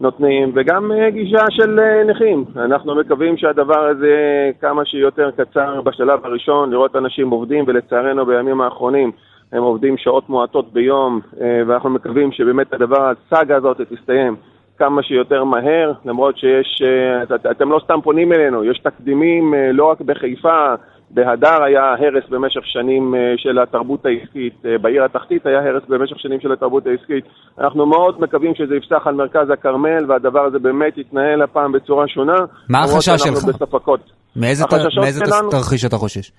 [0.00, 2.44] נותנים וגם גישה של נכים.
[2.56, 9.10] אנחנו מקווים שהדבר הזה כמה שיותר קצר בשלב הראשון, לראות אנשים עובדים ולצערנו בימים האחרונים
[9.52, 11.20] הם עובדים שעות מועטות ביום
[11.66, 14.36] ואנחנו מקווים שבאמת הדבר, הסאגה הזאת תסתיים
[14.82, 19.72] כמה שיותר מהר, למרות שיש, אה, את- אתם לא סתם פונים אלינו, יש תקדימים אה,
[19.72, 20.74] לא רק בחיפה,
[21.10, 26.40] בהדר היה הרס במשך שנים אה, של התרבות העסקית, בעיר התחתית היה הרס במשך שנים
[26.40, 27.24] של התרבות העסקית.
[27.60, 32.36] אנחנו מאוד מקווים שזה יפסח על מרכז הכרמל והדבר הזה באמת יתנהל הפעם בצורה שונה.
[32.68, 33.44] מה החשש שלך?
[33.44, 34.00] בספקות.
[34.36, 36.32] מאיזה ת- מאיזה שלנו- תרחיש אתה חושש?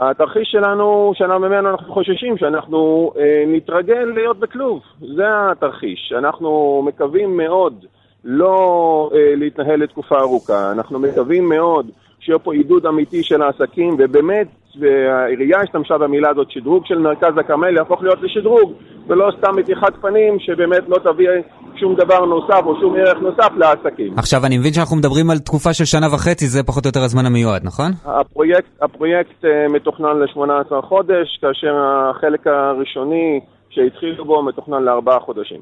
[0.00, 6.12] התרחיש שלנו, שאנחנו ממנו אנחנו חוששים שאנחנו אה, נתרגל להיות בכלוב, זה התרחיש.
[6.18, 7.84] אנחנו מקווים מאוד
[8.24, 14.46] לא אה, להתנהל לתקופה ארוכה, אנחנו מקווים מאוד שיהיה פה עידוד אמיתי של העסקים, ובאמת,
[14.80, 18.72] והעירייה השתמשה במילה הזאת, שדרוג של מרכז הכרמל יהפוך להיות לשדרוג,
[19.06, 21.28] ולא סתם מתיחת פנים שבאמת לא תביא
[21.76, 24.18] שום דבר נוסף או שום ערך נוסף לעסקים.
[24.18, 27.26] עכשיו, אני מבין שאנחנו מדברים על תקופה של שנה וחצי, זה פחות או יותר הזמן
[27.26, 27.92] המיועד, נכון?
[28.04, 31.74] הפרויקט, הפרויקט אה, מתוכנן ל-18 חודש, כאשר
[32.10, 35.60] החלק הראשוני שהתחילו בו מתוכנן לארבעה חודשים.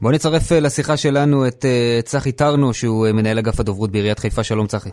[0.00, 4.42] בוא נצרף אה, לשיחה שלנו את אה, צחי טרנו, שהוא מנהל אגף הדוברות בעיריית חיפה.
[4.42, 4.90] שלום צחי.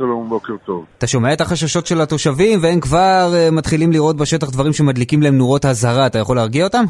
[0.00, 0.84] שלום, בוקר טוב.
[0.98, 5.34] אתה שומע את החששות של התושבים, והם כבר אה, מתחילים לראות בשטח דברים שמדליקים להם
[5.38, 6.06] נורות אזהרה.
[6.06, 6.84] אתה יכול להרגיע אותם?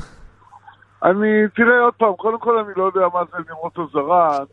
[1.05, 4.45] אני, תראה עוד פעם, קודם כל אני לא יודע מה זה נמרות אזהרה, אני,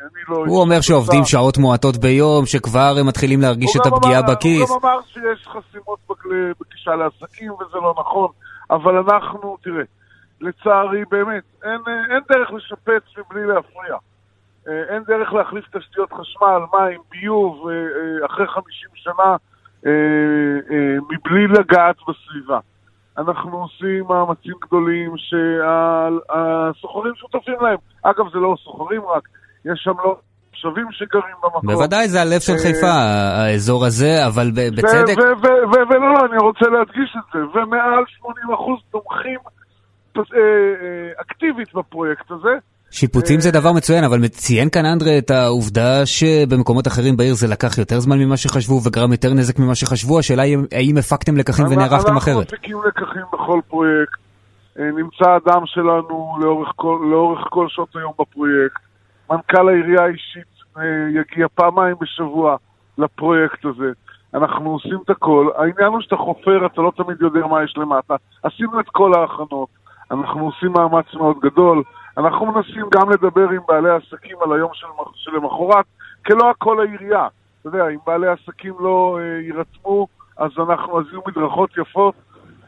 [0.00, 0.44] אני לא...
[0.46, 4.70] הוא אומר שעובדים איש שעות מועטות ביום, שכבר הם מתחילים להרגיש את הפגיעה אמר- בכיס.
[4.70, 5.98] הוא גם אמר שיש חסימות
[6.60, 8.28] בגישה לעסקים וזה לא נכון,
[8.70, 9.84] אבל אנחנו, תראה,
[10.40, 13.96] לצערי באמת, אין, אין דרך לשפץ מבלי להפריע.
[14.68, 19.36] אה, אין דרך להחליף תשתיות חשמל, מים, ביוב, אה, אה, אחרי 50 שנה,
[21.10, 22.58] מבלי לגעת בסביבה.
[23.18, 27.76] אנחנו עושים מאמצים גדולים שהסוחרים שותפים להם.
[28.02, 29.28] אגב, זה לא סוחרים רק,
[29.64, 30.16] יש שם לא
[30.50, 31.66] תושבים שגרים במקום.
[31.66, 32.92] בוודאי, זה הלב של חיפה,
[33.40, 35.16] האזור הזה, אבל בצדק.
[35.72, 39.38] ולא, לא, אני רוצה להדגיש את זה, ומעל 80% תומכים
[41.20, 42.58] אקטיבית בפרויקט הזה.
[42.98, 47.78] שיפוצים זה דבר מצוין, אבל ציין כאן אנדרה את העובדה שבמקומות אחרים בעיר זה לקח
[47.78, 50.18] יותר זמן ממה שחשבו וגרם יותר נזק ממה שחשבו.
[50.18, 52.36] השאלה היא האם הפקתם לקחים ונערכתם אחרת.
[52.36, 54.18] אנחנו מפיקים לקחים בכל פרויקט.
[54.78, 58.80] אה, נמצא אדם שלנו לאורך כל, לאורך כל שעות היום בפרויקט.
[59.30, 60.82] מנכ"ל העירייה אישית אה,
[61.20, 62.56] יגיע פעמיים בשבוע
[62.98, 63.90] לפרויקט הזה.
[64.34, 65.48] אנחנו עושים את הכל.
[65.56, 68.14] העניין הוא שאתה חופר, אתה לא תמיד יודע מה יש למטה.
[68.42, 69.68] עשינו את כל ההכנות.
[70.10, 71.82] אנחנו עושים מאמץ מאוד גדול.
[72.18, 75.84] אנחנו מנסים גם לדבר עם בעלי עסקים על היום של- שלמחרת,
[76.24, 77.28] כי לא הכל העירייה.
[77.60, 82.14] אתה יודע, אם בעלי עסקים לא אה, יירתמו, אז אנחנו, אז יהיו מדרכות יפות,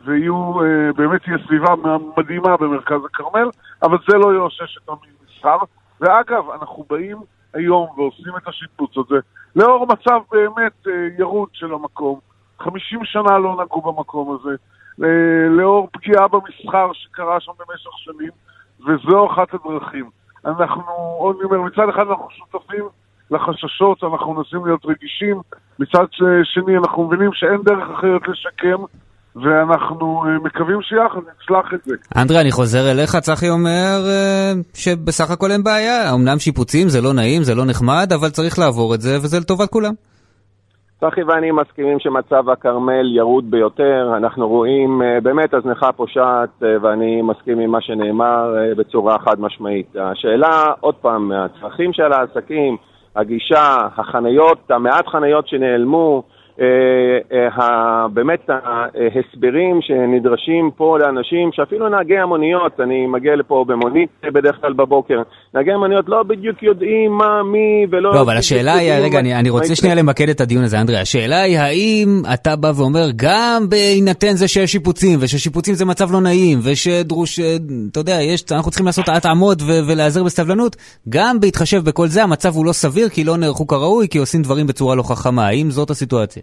[0.04, 1.74] ויהיו, אה, באמת תהיה סביבה
[2.16, 3.50] מדהימה במרכז הכרמל,
[3.82, 5.59] אבל זה לא יאושש את המסחר.
[6.00, 7.16] ואגב, אנחנו באים
[7.54, 9.16] היום ועושים את השיפוץ הזה,
[9.56, 12.18] לאור מצב באמת אה, ירוד של המקום.
[12.59, 14.56] 50 שנה לא נגעו במקום הזה,
[15.04, 18.30] אה, לאור פגיעה במסחר שקרה שם במשך שנים,
[18.80, 20.10] וזו אחת הדרכים.
[20.46, 20.82] אנחנו,
[21.18, 22.84] עוד אומר, מצד אחד אנחנו שותפים
[23.30, 25.40] לחששות, אנחנו מנסים להיות רגישים,
[25.78, 26.06] מצד
[26.44, 28.84] שני אנחנו מבינים שאין דרך אחרת לשקם,
[29.36, 31.94] ואנחנו אה, מקווים שיחד נצלח את זה.
[32.16, 36.14] אנדרה, אני חוזר אליך, צחי אומר אה, שבסך הכל אין בעיה.
[36.14, 39.70] אמנם שיפוצים זה לא נעים, זה לא נחמד, אבל צריך לעבור את זה, וזה לטובת
[39.70, 39.92] כולם.
[41.11, 47.23] צחי ואני מסכימים שמצב הכרמל ירוד ביותר, אנחנו רואים אה, באמת הזנחה פושעת אה, ואני
[47.23, 49.97] מסכים עם מה שנאמר אה, בצורה חד משמעית.
[49.97, 52.77] השאלה, עוד פעם, הצרכים של העסקים,
[53.16, 56.23] הגישה, החניות, המעט חניות שנעלמו,
[58.12, 64.73] באמת ההסברים שנדרשים פה לאנשים, שאפילו נהגי המוניות, אני מגיע לפה במונית אה, בדרך כלל
[64.73, 65.23] בבוקר,
[65.55, 68.14] נהגי המוניות לא בדיוק יודעים מה, מי ולא...
[68.14, 69.75] לא, אבל השאלה היא, רגע, אני, אני רוצה.
[69.75, 70.97] שנייה למקד את הדיון הזה, אנדרי.
[70.97, 76.21] השאלה היא, האם אתה בא ואומר, גם בהינתן זה שיש שיפוצים, וששיפוצים זה מצב לא
[76.21, 77.57] נעים, ושדרוש, אה,
[77.90, 80.77] אתה יודע, יש, אנחנו צריכים לעשות התאמות ולהיעזר בסבלנות,
[81.09, 84.66] גם בהתחשב בכל זה, המצב הוא לא סביר, כי לא נערכו כראוי, כי עושים דברים
[84.66, 85.47] בצורה לא חכמה.
[85.47, 86.42] האם זאת הסיטואציה?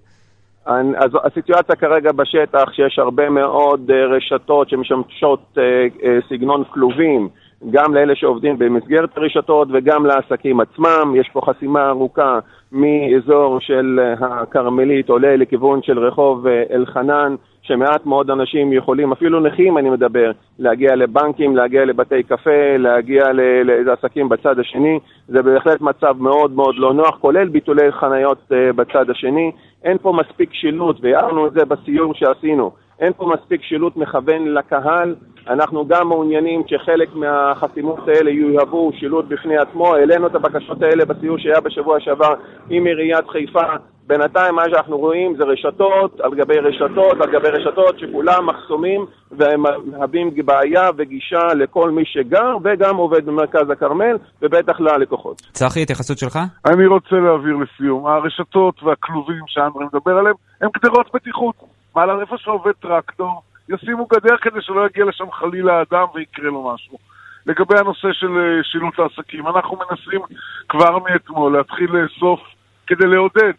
[0.66, 5.64] אז הסיטואציה כרגע בשטח שיש הרבה מאוד אה, רשתות שמשמשות אה,
[6.04, 7.30] אה, סגנון כלובים
[7.72, 11.16] גם לאלה שעובדים במסגרת הרשתות וגם לעסקים עצמם.
[11.16, 12.40] יש פה חסימה ארוכה
[12.72, 17.36] מאזור של הכרמלית עולה לכיוון של רחוב אלחנן.
[17.64, 23.24] שמעט מאוד אנשים יכולים, אפילו נכים אני מדבר, להגיע לבנקים, להגיע לבתי קפה, להגיע
[23.64, 25.00] לעסקים בצד השני.
[25.28, 29.52] זה בהחלט מצב מאוד מאוד לא נוח, כולל ביטולי חניות בצד השני.
[29.84, 32.72] אין פה מספיק שילוט, והערנו את זה בסיור שעשינו.
[33.00, 35.16] אין פה מספיק שילוט מכוון לקהל.
[35.48, 39.96] אנחנו גם מעוניינים שחלק מהחסימות האלה יהוו שילוט בפני עצמו.
[39.96, 42.34] העלינו את הבקשות האלה בסיור שהיה בשבוע שעבר
[42.70, 43.62] עם עיריית חיפה.
[44.08, 49.64] בינתיים מה שאנחנו רואים זה רשתות על גבי רשתות על גבי רשתות שכולם מחסומים והם
[49.86, 55.42] מהווים בעיה וגישה לכל מי שגר וגם עובד במרכז הכרמל ובטח ללקוחות.
[55.42, 56.40] צחי, התייחסות שלך?
[56.66, 58.08] אני רוצה להעביר לסיום.
[58.08, 61.56] הרשתות והכלובים שאנדרי מדבר עליהם הם גדרות בטיחות.
[61.96, 66.98] מעל איפה שעובד טרקטור, ישימו גדר כדי שלא יגיע לשם חלילה אדם ויקרה לו משהו.
[67.46, 70.22] לגבי הנושא של אה, שילוט העסקים, אנחנו מנסים
[70.70, 72.40] כבר מאתמול להתחיל לאסוף
[72.88, 73.54] כדי לעודד,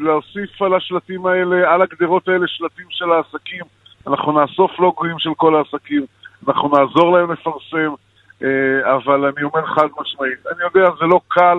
[0.00, 3.64] להוסיף על השלטים האלה, על הגדרות האלה שלטים של העסקים.
[4.06, 6.06] אנחנו נאסוף לוגויים של כל העסקים,
[6.48, 7.94] אנחנו נעזור להם לפרסם,
[8.42, 11.58] אה, אבל אני אומר חד משמעית, אני יודע, זה לא קל,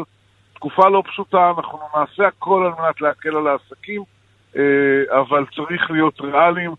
[0.53, 4.03] תקופה לא פשוטה, אנחנו נעשה הכל על מנת להקל על העסקים.
[4.57, 6.71] אה, אבל צריך להיות ריאליים,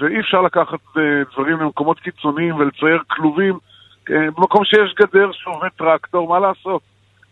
[0.00, 3.58] ואי אפשר לקחת אה, דברים למקומות קיצוניים ולצייר כלובים.
[4.10, 6.82] אה, במקום שיש גדר שעובד טרקטור, מה לעשות?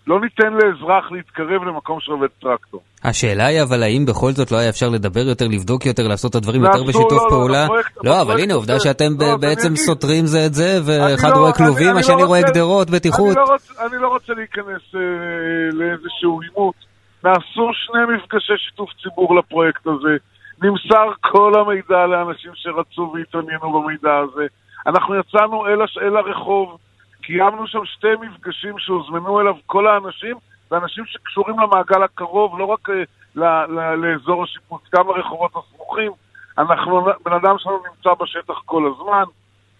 [0.06, 2.80] לא ניתן לאזרח להתקרב למקום שעובד טרקטור.
[3.04, 6.36] השאלה היא אבל האם בכל זאת לא היה אפשר לדבר יותר, לבדוק יותר, לעשות את
[6.36, 7.66] הדברים יותר בשיתוף לא, לא, פעולה?
[7.68, 12.24] לא, לא, אבל הנה, עובדה שאתם בעצם סותרים זה את זה, ואחד רואה כלובים, השני
[12.24, 13.36] רואה גדרות, בטיחות.
[13.86, 14.82] אני לא רוצה להיכנס
[15.72, 16.74] לאיזשהו עימות.
[17.24, 20.16] נעשו שני מפגשי שיתוף ציבור לפרויקט הזה,
[20.62, 24.46] נמסר כל המידע לאנשים שרצו והתעניינו במידע הזה.
[24.86, 25.66] אנחנו יצאנו.
[26.02, 26.78] אל הרחוב,
[27.22, 30.36] קיימנו שם שתי מפגשים שהוזמנו אליו כל האנשים,
[30.70, 33.02] ואנשים שקשורים למעגל הקרוב, לא רק אה,
[33.36, 33.44] ל...
[33.44, 33.94] ל...
[33.94, 36.12] לאזור השיפוט, גם לרחובות הסמוכים.
[36.58, 39.24] אנחנו, בן אדם שלנו נמצא בשטח כל הזמן.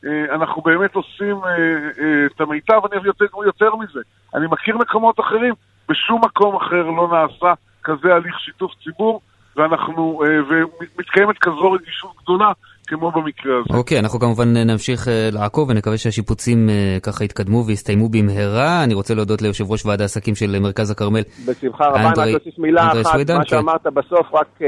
[0.05, 4.01] אה, אנחנו באמת עושים אה, את המיטב, אני אביא יותר, יותר מזה.
[4.35, 5.55] אני מכיר מקומות אחרים
[5.89, 7.53] בשום מקום אחר לא נעשה
[7.85, 9.21] כזה הליך שיתוף ציבור,
[9.57, 12.53] ואנחנו, ומתקיימת כזו רגישות גדולה
[12.87, 13.79] כמו במקרה הזה.
[13.79, 18.85] אוקיי, אנחנו כמובן נמשיך אה, לעקוב ונקווה שהשיפוצים אה, ככה יתקדמו ויסתיימו במהרה.
[18.85, 21.23] אני רוצה להודות ליושב ראש ועד העסקים של מרכז הכרמל.
[21.47, 23.45] בשמחה רבה, אני רק אוסיף מילה אחת, מה כן.
[23.45, 24.59] שאמרת בסוף, רק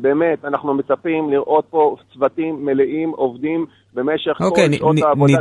[0.00, 3.66] באמת, אנחנו מצפים לראות פה צוותים מלאים, עובדים.
[3.94, 5.38] במשך אוקיי, כל שעות העבודה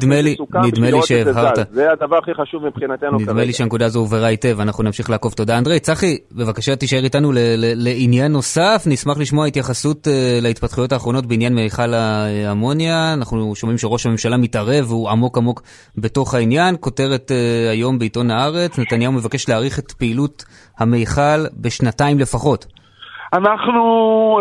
[0.67, 1.59] נדמה לי שהבהרת.
[1.71, 3.31] זה הדבר הכי חשוב מבחינתנו כרגע.
[3.31, 5.33] נדמה לי שהנקודה הזו הובהרה היטב, אנחנו נמשיך לעקוב.
[5.33, 5.79] תודה אנדרי.
[5.79, 7.31] צחי, בבקשה תישאר איתנו
[7.75, 11.93] לעניין נוסף, נשמח לשמוע התייחסות אה, להתפתחויות האחרונות בעניין מיכל
[12.23, 13.13] האמוניה.
[13.13, 15.61] אנחנו שומעים שראש הממשלה מתערב, והוא עמוק עמוק
[15.97, 16.75] בתוך העניין.
[16.79, 20.43] כותרת אה, היום בעיתון הארץ, נתניהו מבקש להאריך את פעילות
[20.79, 22.65] המיכל בשנתיים לפחות.
[23.33, 23.81] אנחנו,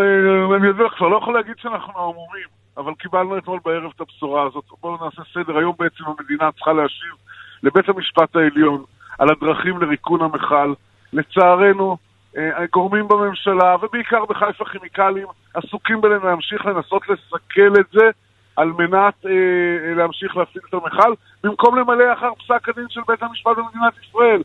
[0.01, 2.63] אה, אני יודע, כבר לא יכול להגיד שאנחנו עמומים.
[2.77, 4.65] אבל קיבלנו אתמול בערב את הבשורה הזאת.
[4.81, 5.59] בואו נעשה סדר.
[5.59, 7.15] היום בעצם המדינה צריכה להשיב
[7.63, 8.85] לבית המשפט העליון
[9.19, 10.75] על הדרכים לריקון המכל.
[11.13, 11.97] לצערנו,
[12.37, 18.11] אה, הגורמים בממשלה, ובעיקר בחיפה כימיקלים, עסוקים בהם להמשיך לנסות לסכל את זה
[18.57, 21.13] על מנת אה, להמשיך להפעיל את המכל,
[21.45, 24.43] במקום למלא אחר פסק הדין של בית המשפט במדינת ישראל.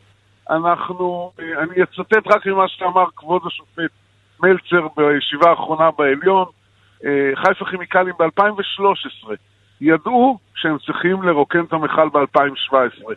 [0.50, 3.90] אנחנו, אה, אני אצטט רק ממה שאמר כבוד השופט
[4.42, 6.44] מלצר בישיבה האחרונה בעליון,
[7.04, 9.30] אה, חיפה כימיקלים ב-2013
[9.80, 13.12] ידעו שהם צריכים לרוקן את המכל ב-2017.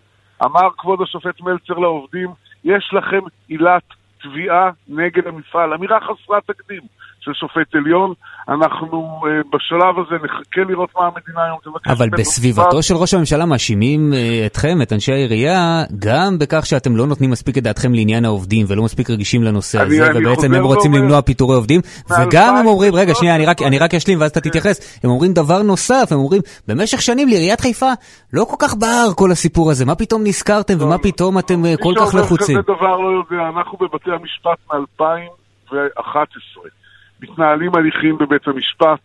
[0.45, 2.29] אמר כבוד השופט מלצר לעובדים,
[2.63, 3.83] יש לכם עילת
[4.23, 5.73] תביעה נגד המפעל.
[5.73, 6.81] אמירה חסרת תקדים
[7.21, 8.13] של שופט עליון.
[8.49, 11.87] אנחנו uh, בשלב הזה נחכה לראות מה המדינה היום תבקש.
[11.87, 17.07] אבל בסביבתו של ראש הממשלה מאשימים uh, אתכם, את אנשי העירייה, גם בכך שאתם לא
[17.07, 20.63] נותנים מספיק את דעתכם לעניין העובדים ולא מספיק רגישים לנושא אני, הזה, אני ובעצם הם
[20.63, 21.05] רוצים ואומר...
[21.05, 24.41] למנוע פיטורי עובדים, וגם הם אומרים, רגע, שנייה, אני רק, אני רק אשלים ואז אתה
[24.41, 27.91] תתייחס, הם אומרים דבר נוסף, הם אומרים, במשך שנים לעיריית חיפה
[28.33, 31.93] לא כל כך בער כל הסיפור הזה, מה פתאום נזכרתם ומה פתאום אתם uh, כל
[31.99, 32.57] כך לחוצים?
[32.57, 36.80] מי שאומר כזה דבר לא יודע, אנחנו בבתי המשפט מ-2011.
[37.21, 38.99] מתנהלים הליכים בבית המשפט.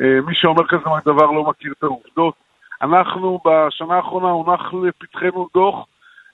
[0.00, 2.34] אה, מי שאומר כזה דבר לא מכיר את העובדות.
[2.82, 5.86] אנחנו בשנה האחרונה הונח לפתחנו דוח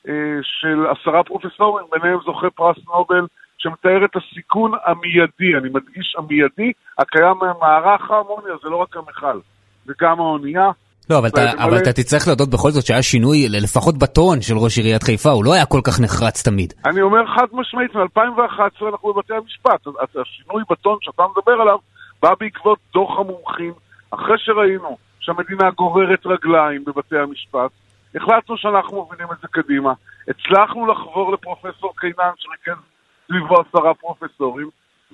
[0.08, 3.26] אה, של עשרה פרופסורים, ביניהם זוכה פרס נובל,
[3.58, 9.40] שמתאר את הסיכון המיידי, אני מדגיש המיידי, הקיים ממערך האמוניה, זה לא רק המכל,
[9.84, 10.70] זה גם האונייה.
[11.10, 14.78] לא, אבל, אתה, אבל אתה תצטרך להודות בכל זאת שהיה שינוי, לפחות בטון של ראש
[14.78, 16.72] עיריית חיפה, הוא לא היה כל כך נחרץ תמיד.
[16.86, 19.86] אני אומר חד משמעית, מ-2011 אנחנו בבתי המשפט.
[20.22, 21.78] השינוי בטון שאתה מדבר עליו
[22.22, 23.72] בא בעקבות דוח המומחים,
[24.10, 27.70] אחרי שראינו שהמדינה גוררת רגליים בבתי המשפט,
[28.14, 29.92] החלטנו שאנחנו מובילים את זה קדימה.
[30.28, 32.82] הצלחנו לחבור לפרופסור קינן שריכז
[33.26, 34.68] סביבו עשרה פרופסורים,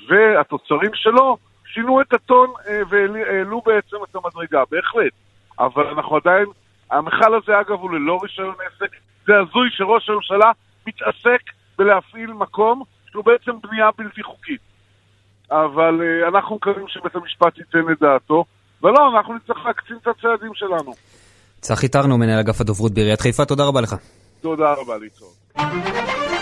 [0.08, 1.36] והתוצרים שלו
[1.66, 5.12] שינו את הטון אה, והעלו בעצם את המדרגה, בהחלט.
[5.58, 6.46] אבל אנחנו עדיין,
[6.90, 8.96] המכל הזה אגב הוא ללא רישיון עסק,
[9.26, 10.50] זה הזוי שראש הממשלה
[10.86, 11.42] מתעסק
[11.78, 14.60] בלהפעיל מקום שהוא בעצם בנייה בלתי חוקית.
[15.50, 18.44] אבל uh, אנחנו מקווים שבית המשפט ייתן את דעתו,
[18.82, 20.92] ולא, אנחנו נצטרך להקצין את הצעדים שלנו.
[21.60, 23.94] צחי טרנו, מנהל אגף הדוברות בעיריית חיפה, תודה רבה לך.
[24.40, 26.33] תודה רבה, להתראות.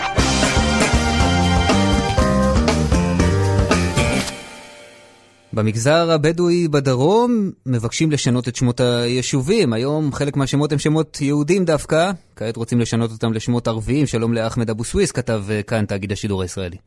[5.55, 7.31] במגזר הבדואי בדרום
[7.65, 9.73] מבקשים לשנות את שמות היישובים.
[9.73, 14.05] היום חלק מהשמות הם שמות יהודים דווקא, כעת רוצים לשנות אותם לשמות ערביים.
[14.05, 16.77] שלום לאחמד אבו סוויס, כתב אה, כאן תאגיד השידור הישראלי.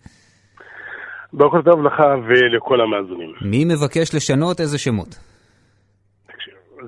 [1.32, 1.98] בוקר טוב לך
[2.28, 3.32] ולכל המאזינים.
[3.40, 5.18] מי מבקש לשנות איזה שמות?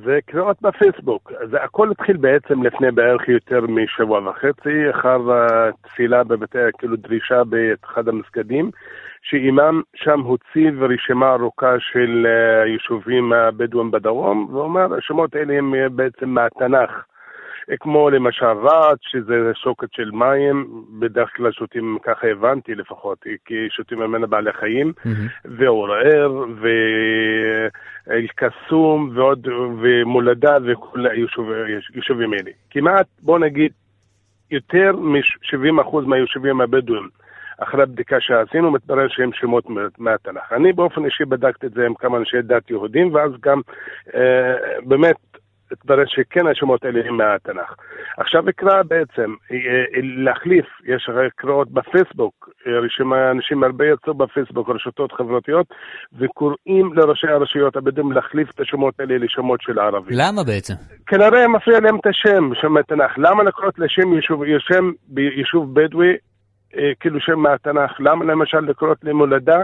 [0.04, 1.32] זה קריאות בפייסבוק.
[1.50, 8.08] זה הכל התחיל בעצם לפני בערך יותר משבוע וחצי, אחר התפילה בבתי, כאילו דרישה באחד
[8.08, 8.70] המסגדים,
[9.22, 12.26] שאימאם שם הוציא רשימה ארוכה של
[12.64, 17.04] היישובים הבדואים בדרום, ואומר, השמות האלה הם בעצם מהתנ"ך.
[17.80, 23.98] כמו למשל רעת, שזה שוקת של מים, בדרך כלל שותים, ככה הבנתי לפחות, כי שותים
[23.98, 25.08] ממנה בעלי חיים, mm-hmm.
[25.44, 26.44] ועורער,
[28.06, 29.48] ואל-קסום, ועוד,
[29.80, 32.50] ומולדה, וכל היישובים האלה.
[32.70, 33.72] כמעט, בוא נגיד,
[34.50, 37.08] יותר מ-70% מהיישובים הבדואים.
[37.58, 39.64] אחרי הבדיקה שעשינו, מתברר שהם שמות
[39.98, 40.52] מהתנ"ך.
[40.52, 43.60] אני באופן אישי בדקתי את זה עם כמה אנשי דת יהודים, ואז גם
[44.14, 44.54] אה,
[44.84, 45.16] באמת
[45.72, 47.74] התברר שכן השמות האלה הם מהתנ"ך.
[48.18, 54.68] עכשיו אקרא בעצם, אה, אה, להחליף, יש קריאות בפייסבוק, אה, רשימה, אנשים הרבה יצאו בפייסבוק,
[54.68, 55.66] רשתות חברתיות,
[56.18, 60.18] וקוראים לראשי הרשויות הבדואים להחליף את השמות האלה לשמות של ערבים.
[60.20, 60.74] למה בעצם?
[61.06, 63.18] כנראה מפריע להם את השם, שם התנ"ך.
[63.18, 64.42] למה לקרות לשם יישוב,
[65.18, 66.16] יישוב בדואי
[67.00, 68.00] כאילו שם מהתנ"ך.
[68.00, 69.58] למה למשל לקרות למולדה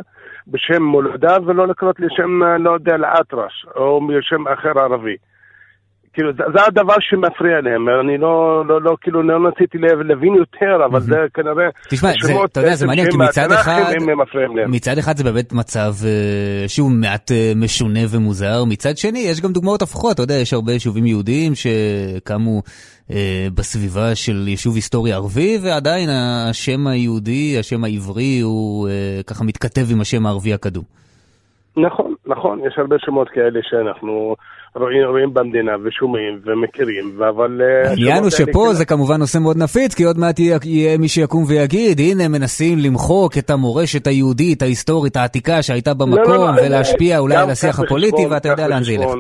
[0.49, 5.17] בשם מולדה ולא לקרות לשם, לא יודע, לאטרש, או שם אחר ערבי.
[6.15, 10.85] כאילו, זה, זה הדבר שמפריע להם, אני לא, לא, לא, כאילו, לא רציתי להבין יותר,
[10.87, 11.69] אבל זה כנראה...
[11.91, 13.93] תשמע, זה, אתה יודע, זה מעניין, כי מצד אחד,
[14.69, 19.53] מצד אחד זה באמת מצב אה, שהוא מעט אה, משונה ומוזר, מצד שני, יש גם
[19.53, 22.63] דוגמאות הפוכות, אתה יודע, יש הרבה יישובים יהודיים שקמו
[23.11, 29.87] אה, בסביבה של יישוב היסטורי ערבי, ועדיין השם היהודי, השם העברי, הוא אה, ככה מתכתב
[29.93, 30.85] עם השם הערבי הקדום.
[31.77, 34.37] נכון, נכון, יש הרבה שמות כאלה שאנחנו...
[34.77, 37.61] רואים, רואים במדינה ושומעים ומכירים, אבל...
[37.63, 38.73] אה, העניין הוא שפה.
[38.73, 42.79] זה כמובן נושא מאוד נפיץ, כי עוד מעט יהיה, יהיה מי שיקום ויגיד, הנה מנסים
[42.79, 47.81] למחוק את המורשת היהודית, ההיסטורית, העתיקה שהייתה במקום, לא, לא, לא, ולהשפיע אולי על השיח
[47.81, 49.13] הפוליטי, ואתה יודע לאן זה ילך.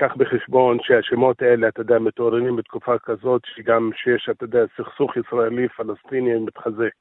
[0.00, 6.38] קח בחשבון שהשמות האלה, אתה יודע, מתעוררים בתקופה כזאת, שגם שיש, אתה יודע, סכסוך ישראלי-פלסטיני
[6.46, 6.96] מתחזק.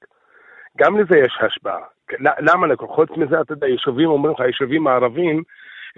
[0.77, 1.79] גם לזה יש השפעה.
[2.19, 2.67] למה?
[2.77, 5.43] חוץ מזה, אתה יודע, יישובים, אומרים לך, היישובים הערבים,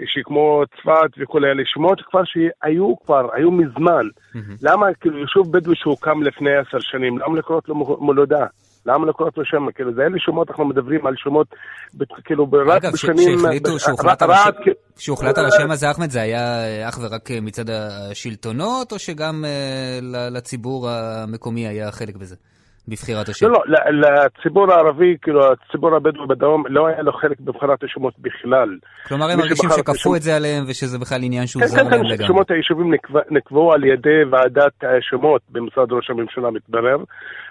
[0.05, 4.07] שכמו צפת וכל אלה, שמות כבר שהיו כבר, היו מזמן.
[4.61, 8.45] למה, כאילו, יישוב בדואי שהוקם לפני עשר שנים, למה לקרות לו מולדה?
[8.85, 9.71] למה לקרות לו שם?
[9.75, 11.47] כאילו, זה אלה שמות, אנחנו מדברים על שמות,
[12.25, 13.29] כאילו, רק אגב, בשנים...
[13.29, 14.51] אגב, שהחליטו, שהוחלט על, השם,
[14.97, 19.45] שהוחלט על השם הזה, אחמד, זה היה אך ורק מצד השלטונות, או שגם
[20.31, 22.35] לציבור המקומי היה חלק בזה?
[22.87, 23.45] בבחירת השם?
[23.45, 28.77] לא, לא, לציבור הערבי, כאילו, הציבור הבדואי בדרום, לא היה לו חלק בבחירת השמות בכלל.
[29.07, 31.93] כלומר, הם מרגישים שכפו את זה עליהם, ושזה בכלל עניין שהוא כן, זר כן, להם
[31.93, 32.17] לגמרי.
[32.17, 32.93] כן, כן, שמות היישובים
[33.31, 36.97] נקבעו על ידי ועדת השמות במשרד ראש הממשלה, מתברר,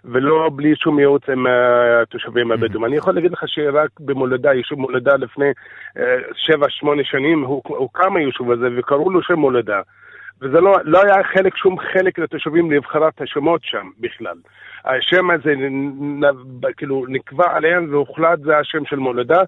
[0.05, 1.47] ולא בלי שום ייעוץ עם
[2.03, 2.85] התושבים הבדואים.
[2.85, 5.51] אני יכול להגיד לך שרק במולדה, יישוב מולדה לפני
[5.99, 6.03] אה,
[6.35, 9.80] שבע, שמונה שנים, הוקם היישוב הזה, וקראו לו שם מולדה.
[10.43, 14.37] וזה לא, לא היה חלק, שום חלק לתושבים לבחירת השמות שם בכלל.
[14.85, 15.55] השם הזה
[16.76, 19.43] כאילו נקבע עליהם והוחלט זה השם של מולדה.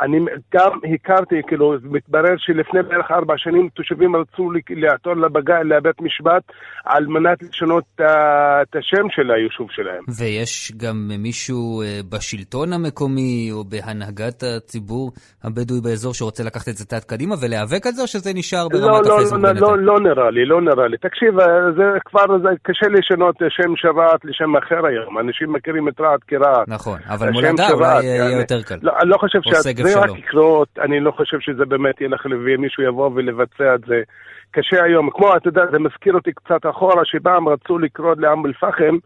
[0.00, 0.18] אני
[0.54, 6.42] גם הכרתי, כאילו, מתברר שלפני בערך ארבע שנים תושבים רצו לעתור לבגע, לבית משפט
[6.84, 10.02] על מנת לשנות את השם של היישוב שלהם.
[10.18, 15.12] ויש גם מישהו אה, בשלטון המקומי או בהנהגת הציבור
[15.44, 18.82] הבדואי באזור שרוצה לקחת את זה צעד קדימה ולהיאבק על זה, או שזה נשאר ברמת
[18.82, 19.40] לא, לא, הפייסבוק?
[19.42, 20.96] לא, לא, לא, לא נראה לי, לא נראה לי.
[20.96, 25.18] תקשיב, אה, זה כבר, זה קשה לשנות שם של רהט לשם אחר היום.
[25.18, 26.68] אנשים מכירים את רהט כרהט.
[26.68, 28.78] נכון, אבל מולדה אולי יהיה יותר קל.
[28.82, 29.83] לא, אני לא חושב ש...
[29.92, 34.02] זה רק יקרות, אני לא חושב שזה באמת ילך ומישהו יבוא ולבצע את זה.
[34.50, 38.96] קשה היום, כמו, אתה יודע, זה מזכיר אותי קצת אחורה, שפעם רצו לקרוא לאום אל-פחם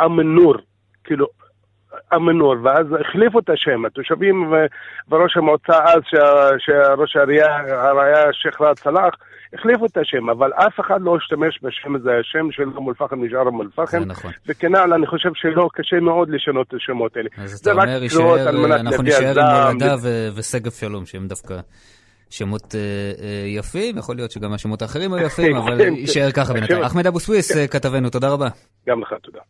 [0.00, 0.54] עם נור.
[1.04, 1.26] כאילו,
[2.12, 3.84] המנור, ואז החליפו את השם.
[3.84, 4.52] התושבים
[5.10, 6.00] וראש המועצה אז,
[6.58, 9.14] שראש העירייה, הרעיה שייח' ראאד סלאח,
[9.54, 13.46] החליפו את השם, אבל אף אחד לא השתמש בשם הזה, השם של אום אל-פחם נשאר
[13.46, 14.00] אום אל-פחם.
[14.00, 14.30] זה נכון.
[14.48, 17.28] וכנ"ל, אני חושב שלא, קשה מאוד לשנות את השמות האלה.
[17.36, 18.48] אז אתה אומר, יישאר,
[18.80, 19.94] אנחנו נישאר עם מולדה
[20.36, 21.54] ושגב שלום, שהם דווקא
[22.30, 22.80] שמות אה,
[23.24, 26.60] אה, יפים, יכול להיות שגם השמות האחרים היו יפים, אבל כן, יישאר ככה כן.
[26.60, 26.82] בינתיים.
[26.82, 28.48] אחמד אבו סוויס, אה, כתבנו, תודה רבה.
[28.88, 29.40] גם לך תודה.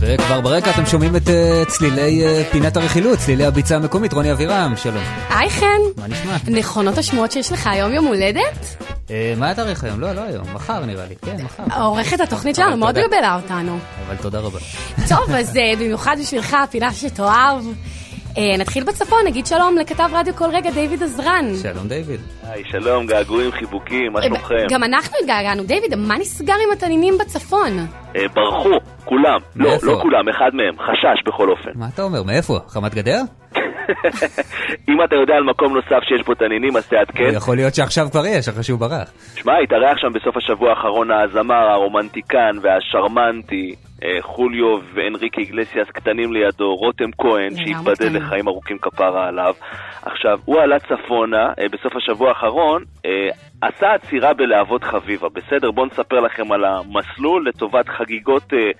[0.00, 4.74] וכבר ברקע אתם שומעים את אה, צלילי אה, פינת הרכילות, צלילי הביצה המקומית, רוני אבירם,
[4.76, 5.02] שלום.
[5.28, 6.36] היי חן, מה נשמע?
[6.48, 8.84] נכונות השמועות שיש לך היום יום הולדת?
[9.10, 10.00] אה, מה התאריך היום?
[10.00, 11.80] לא, לא היום, מחר נראה לי, כן, מחר.
[11.80, 12.98] עורכת התוכנית שלנו מאוד.
[12.98, 13.78] גבלה אותנו.
[14.06, 14.58] אבל תודה רבה.
[15.08, 17.64] טוב, אז במיוחד בשבילך, פינה שתאהב.
[18.38, 21.44] אה, נתחיל בצפון, נגיד שלום לכתב רדיו כל רגע, דיוויד עזרן.
[21.62, 22.20] שלום דיוויד.
[22.42, 24.66] היי, שלום, געגועים, חיבוקים, מה שלומכם?
[24.70, 25.62] גם אנחנו התגעגענו.
[25.62, 27.78] דיוויד, מה נסגר עם התנינים בצפון?
[28.16, 28.70] אה, ברחו,
[29.04, 29.38] כולם.
[29.56, 29.70] לא?
[29.82, 31.70] לא כולם, אחד מהם, חשש בכל אופן.
[31.74, 32.22] מה אתה אומר?
[32.22, 32.58] מאיפה?
[32.68, 33.20] חמת גדר?
[34.90, 37.30] אם אתה יודע על מקום נוסף שיש בו תנינים, אז תעדכן.
[37.34, 39.10] יכול להיות שעכשיו כבר יש, אחרי שהוא ברח.
[39.34, 43.89] שמע, התארח שם בסוף השבוע האחרון הזמר, הרומנטיקן והשרמנטי, אה,
[44.20, 48.16] חוליו ואנריק איגלסיאס קטנים לידו, רותם כהן, שהתבדל.
[48.16, 49.54] לחיים ארוכים כפרה עליו.
[50.02, 53.28] עכשיו, הוא עלה צפונה אה, בסוף השבוע האחרון, אה,
[53.62, 55.28] עשה עצירה בלהבות חביבה.
[55.28, 58.54] בסדר, בואו נספר לכם על המסלול לטובת חגיגות...
[58.54, 58.70] אה,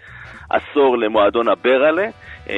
[0.51, 2.11] עשור למועדון הברלה, אה,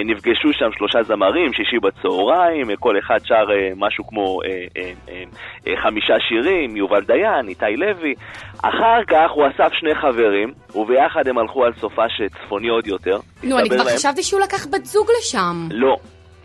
[0.04, 4.92] נפגשו שם שלושה זמרים, שישי בצהריים, אה, כל אחד שר אה, משהו כמו אה, אה,
[5.08, 5.22] אה,
[5.66, 8.14] אה, חמישה שירים, יובל דיין, איתי לוי.
[8.62, 12.12] אחר כך הוא אסף שני חברים, וביחד הם הלכו על סופש
[12.44, 13.16] צפוני עוד יותר.
[13.44, 15.68] נו, אני כבר להם- חשבתי שהוא לקח בת זוג לשם.
[15.70, 15.96] לא,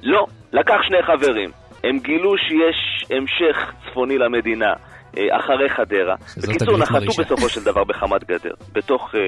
[0.04, 1.50] לא, לקח שני חברים.
[1.84, 3.58] הם גילו שיש המשך
[3.90, 4.74] צפוני למדינה.
[5.18, 6.16] אה, אחרי חדרה.
[6.38, 7.22] בקיצור, נחתו.
[7.24, 8.54] בסופו של דבר בחמת גדר.
[8.74, 9.20] בתוך אה,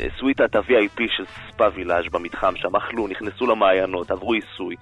[0.00, 4.74] אה, סוויטת ה-VIP של ספא וילאז' במתחם שם, אכלו, נכנסו למעיינות, עברו עיסוי.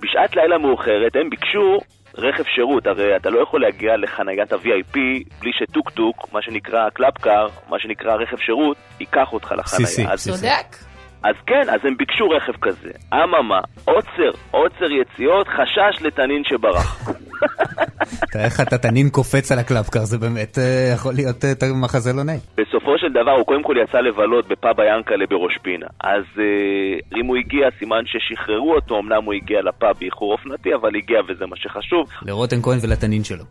[0.00, 1.78] בשעת לילה מאוחרת הם ביקשו
[2.18, 4.98] רכב שירות, הרי אתה לא יכול להגיע לחניית ה-VIP
[5.40, 10.91] בלי שטוק-טוק, מה שנקרא club car, מה שנקרא רכב שירות, ייקח אותך אז- צודק.
[11.22, 12.90] אז כן, אז הם ביקשו רכב כזה.
[13.14, 17.08] אממה, עוצר, עוצר יציאות, חשש לתנין שברח.
[18.32, 21.52] תאר לך את התנין קופץ על ה club car, זה באמת אה, יכול להיות אה,
[21.82, 22.40] מחזה לא נעים.
[22.56, 25.86] בסופו של דבר הוא קודם כל יצא לבלות בפאב היאנקלה בראש פינה.
[26.00, 30.96] אז אה, אם הוא הגיע, סימן ששחררו אותו, אמנם הוא הגיע לפאב באיחור אופנתי, אבל
[30.96, 32.06] הגיע וזה מה שחשוב.
[32.22, 33.44] לרותם כהן ולתנין שלו.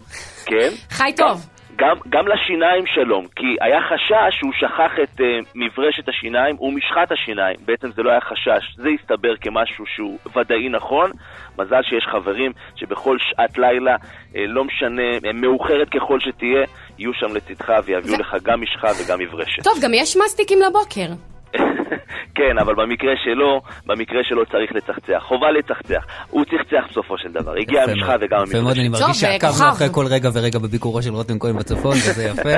[0.45, 0.69] כן?
[0.89, 1.60] חי טוב.
[1.81, 5.23] גם, גם לשיניים שלום, כי היה חשש שהוא שכח את uh,
[5.55, 7.55] מברשת השיניים ומשחת השיניים.
[7.65, 11.11] בעצם זה לא היה חשש, זה הסתבר כמשהו שהוא ודאי נכון.
[11.59, 16.63] מזל שיש חברים שבכל שעת לילה, uh, לא משנה, uh, מאוחרת ככל שתהיה,
[16.99, 19.63] יהיו שם לצדך ויביאו לך גם משחה וגם מברשת.
[19.63, 21.30] טוב, גם יש מסטיקים לבוקר.
[22.37, 25.23] כן, אבל במקרה שלו, במקרה שלו צריך לצחצח.
[25.27, 26.03] חובה לצחצח.
[26.29, 27.53] הוא צחצח בסופו של דבר.
[27.61, 28.15] הגיע המשחה.
[28.21, 28.89] וגם יפה מאוד, אני.
[28.89, 29.69] מרגיש שעקבנו.
[29.69, 32.49] אחרי כל רגע ורגע בביקורו של רותם כהן בצפון, וזה יפה.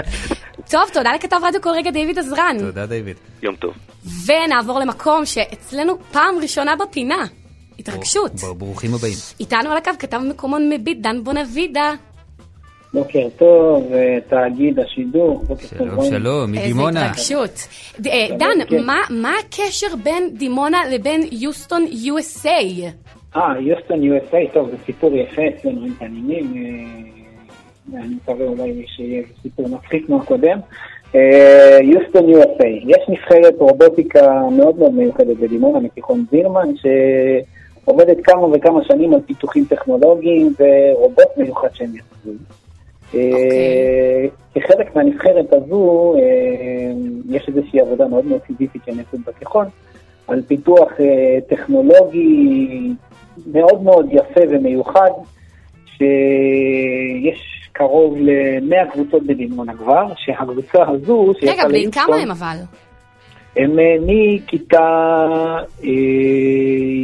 [0.72, 2.56] טוב, תודה לכתב רדיו כל רגע דיוויד עזרן.
[2.60, 3.18] תודה דיוויד.
[3.44, 3.74] יום טוב.
[4.28, 7.26] ונעבור למקום שאצלנו פעם ראשונה בפינה.
[7.80, 8.32] התרגשות.
[8.36, 9.14] בר- ברוכים הבאים.
[9.40, 11.92] איתנו על הקו כתב מקומון מביט דן בונבידה.
[12.94, 15.44] בוקר טוב, אה, תאגיד השידור.
[15.78, 16.06] שלום.
[16.06, 17.06] שלום, איזה מדימונה.
[17.06, 17.68] התרגשות.
[18.00, 18.84] ד- אה, דן, כן.
[19.10, 22.84] מה- הקשר בין דימונה לבין יוסטון USA?
[23.36, 26.54] אה, יוסטון USA, טוב, זה סיפור יפה אצלנו עם תנינים.
[27.94, 30.58] אני מקווה אולי שיהיה סיפור מצחיק מהקודם.
[31.16, 36.68] אה, יוסטון USA, יש נבחרת רובוטיקה מאוד מאוד מיוחדת בדימונה, מתיכון זילמן,
[37.86, 42.34] שעובדת כמה וכמה שנים על פיתוחים טכנולוגיים ורובוט מיוחד שהם יצרו.
[43.16, 46.92] אה, כחלק מהנבחרת הזו, אה,
[47.30, 49.66] יש איזושהי עבודה מאוד מאוד סיזיפית שנעשית בתיכון,
[50.28, 52.94] על פיתוח אה, טכנולוגי
[53.54, 55.10] מאוד מאוד יפה ומיוחד,
[55.86, 62.58] שיש קרוב ל-100 קבוצות בדימונה כבר, שהקבוצה הזו, רגע, ליוסטון, כמה הם אבל?
[63.58, 65.18] הם מכיתה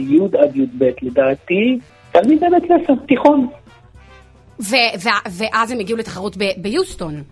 [0.10, 1.80] י' עד י"ב לדעתי,
[2.12, 3.47] תלמידי בית ספר, תיכון.
[4.62, 7.24] ו- ו- ואז הם הגיעו לתחרות ב- ביוסטון.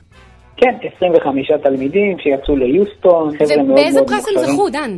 [0.57, 4.23] כן, 25 תלמידים שיצאו ליוסטון, חבר'ה מאוד מאוד ובאיזה מוכשרים.
[4.23, 4.97] פרס הם זכו, דן?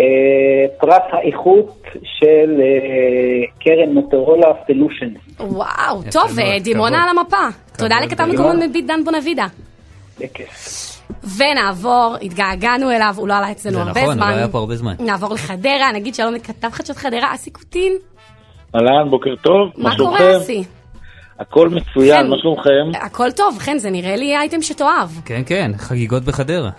[0.00, 0.04] אה,
[0.80, 5.14] פרס האיכות של אה, קרן מוטורולה סולושן.
[5.40, 7.02] וואו, טוב, אה, דימונה.
[7.02, 7.58] על המפה.
[7.78, 8.24] תודה לכתב.
[8.24, 9.46] מקומון מביט דן בונבידה.
[10.20, 10.90] בכיף.
[11.38, 14.22] ונעבור, התגעגענו אליו, הוא לא עלה אצלנו זה הרבה נכון, זמן.
[14.26, 14.94] הוא לא היה פה הרבה זמן.
[15.00, 17.92] נעבור לחדרה, נגיד שלום לכתב חדשות חדרה, אסי קוטין.
[18.74, 20.36] אהלן, בוקר טוב, מה מה קורה, שלומכם?
[20.40, 20.64] אסי?
[21.40, 22.30] הכל מצוין, כן.
[22.30, 23.04] מה שלומכם?
[23.06, 25.08] הכל טוב, חן, זה נראה לי אייטם שתאהב.
[25.24, 26.70] כן, כן, חגיגות בחדרה.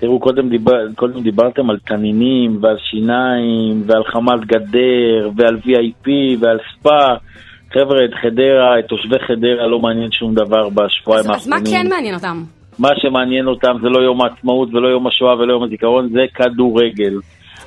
[0.00, 6.08] תראו, קודם, דיבר, קודם דיברתם על תנינים ועל שיניים ועל חמ"ל גדר ועל VIP
[6.40, 7.14] ועל ספא.
[7.72, 11.82] חבר'ה, את חדרה, את תושבי חדרה לא מעניין שום דבר בשבועיים אז, אז מה האחרונים.
[11.82, 12.42] כן מעניין אותם?
[12.78, 17.14] מה שמעניין אותם זה לא יום העצמאות ולא יום השואה ולא יום הזיכרון, זה כדורגל.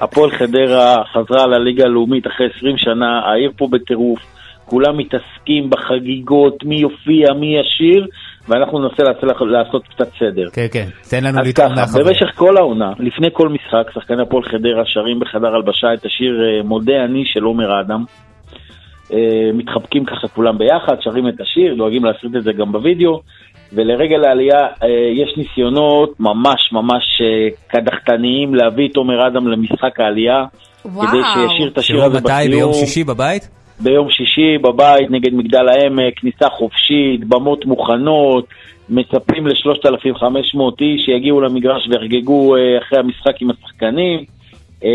[0.02, 4.20] הפועל חדרה חזרה לליגה הלאומית אחרי 20 שנה, העיר פה בטירוף,
[4.66, 8.08] כולם מתעסקים בחגיגות, מי יופיע, מי ישיר,
[8.50, 10.50] ואנחנו ננסה לעשות, לעשות קצת סדר.
[10.54, 12.06] כן, כן, תן לנו אז לטעום ככה, מהחוויה.
[12.06, 16.64] במשך כל העונה, לפני כל משחק, שחקני הפועל חדרה שרים בחדר הלבשה את השיר אה,
[16.64, 18.04] מודה אני של עומר אדם.
[19.14, 23.22] אה, מתחבקים ככה כולם ביחד, שרים את השיר, דואגים להסריט את זה גם בווידאו,
[23.74, 27.22] ולרגל העלייה אה, יש ניסיונות ממש ממש
[27.68, 30.44] קדחתניים להביא את עומר אדם למשחק העלייה,
[30.86, 31.08] וואו.
[31.08, 32.28] כדי שישיר את השיר הזה מתי?
[32.28, 32.52] בסיום.
[32.52, 33.65] ביום שישי בבית?
[33.80, 38.46] ביום שישי בבית נגד מגדל העמק, כניסה חופשית, במות מוכנות,
[38.90, 44.20] מצפים ל-3,500 איש שיגיעו למגרש ויחגגו אה, אחרי המשחק עם השחקנים.
[44.84, 44.90] אה,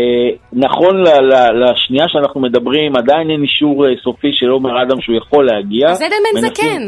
[0.53, 5.17] נכון ל- ל- לשנייה שאנחנו מדברים, עדיין אין אישור אה, סופי של עומר אדם שהוא
[5.17, 5.89] יכול להגיע.
[5.89, 6.81] אז עדן בן זקן,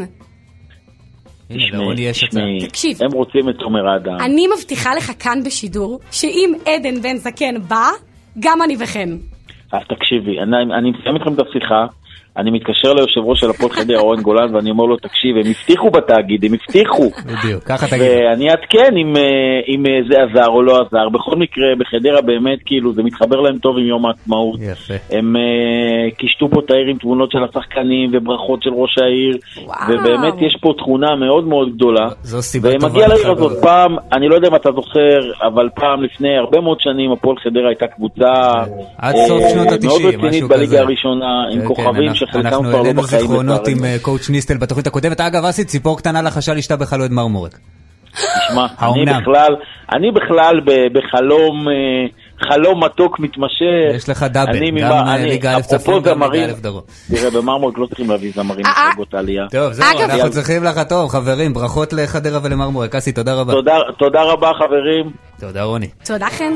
[2.68, 3.02] תקשיב.
[3.02, 4.16] הם רוצים את עומר אדם.
[4.20, 7.86] אני מבטיחה לך כאן בשידור, שאם עדן בן זקן בא,
[8.38, 9.08] גם אני וכן.
[9.72, 11.86] אז תקשיבי, אני, אני מסיים איתכם את השיחה,
[12.36, 15.90] אני מתקשר ליושב ראש של הפועל חדרה, אורן גולן, ואני אומר לו, תקשיב, הם הבטיחו
[15.90, 17.10] בתאגיד, הם הבטיחו.
[17.24, 18.02] בדיוק, ככה תגיד.
[18.02, 19.22] ואני אעדכן אם, אה,
[19.68, 21.08] אם אה, זה עזר או לא עזר.
[21.08, 24.60] בכל מקרה, בחדרה באמת, כאילו, זה מתחבר להם טוב עם יום העצמאות.
[24.60, 24.94] יפה.
[25.10, 29.38] הם אה, קישטו פה את העיר עם תמונות של השחקנים וברכות של ראש העיר,
[29.88, 32.08] ובאמת יש פה תכונה מאוד מאוד גדולה.
[32.22, 33.30] זו סיבה טובה ומגיע לעיר.
[33.30, 37.36] הזאת פעם, אני לא יודע אם אתה זוכר, אבל פעם לפני הרבה מאוד שנים, הפועל
[37.36, 38.32] חדרה הייתה קבוצה
[38.98, 40.84] עד אה, סוף שנות מאוד ה-90, רצינית משהו כזה.
[42.28, 43.20] עם שחלקם אנחנו כבר לא העלינו בחיים.
[43.22, 43.78] זיכרונות לצערנו.
[43.78, 45.20] עם אה, קואוצ' ניסטל בתוכנית הקודמת.
[45.20, 47.58] אגב, אסי, ציפור קטנה לחשה לשתה בכלל אוהד מרמורק.
[48.48, 49.04] תשמע, אני?
[49.20, 49.56] בכלל,
[49.92, 50.60] אני בכלל
[50.92, 51.74] בחלום, אה,
[52.48, 53.94] חלום מתוק מתמשך.
[53.96, 56.80] יש לך דאבל, גם, אה, אני- ליגה א' צפון, גם ליגה א' דרום.
[57.10, 58.88] תראה, במרמורק לא צריכים להביא זמרים אה, אה.
[58.90, 59.44] לחגות העלייה.
[59.50, 62.94] טוב, זהו, אנחנו צריכים לך טוב, חברים, ברכות לחדרה ולמרמורק.
[62.94, 63.52] אסי, תודה רבה.
[63.98, 65.10] תודה רבה, חברים.
[65.40, 65.88] תודה, רוני.
[66.04, 66.52] תודה חן.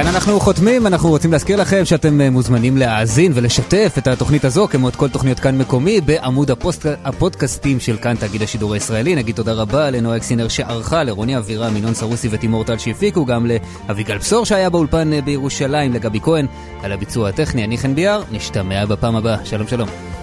[0.00, 4.68] כאן אנחנו חותמים, אנחנו רוצים להזכיר לכם שאתם אה, מוזמנים להאזין ולשתף את התוכנית הזו,
[4.68, 9.14] כמו את כל תוכניות כאן מקומי, בעמוד הפוסט, הפודקאסטים של כאן תאגיד השידור הישראלי.
[9.14, 13.46] נגיד תודה רבה לנועה אקסינר שערכה, לרוני אבירם, ינון סרוסי ותימור טל שהפיקו, גם
[13.88, 16.46] לאביגל בשור שהיה באולפן אה, בירושלים, לגבי כהן,
[16.82, 17.64] על הביצוע הטכני.
[17.64, 19.44] אני חן ביאר, נשתמע בפעם הבאה.
[19.44, 20.19] שלום שלום.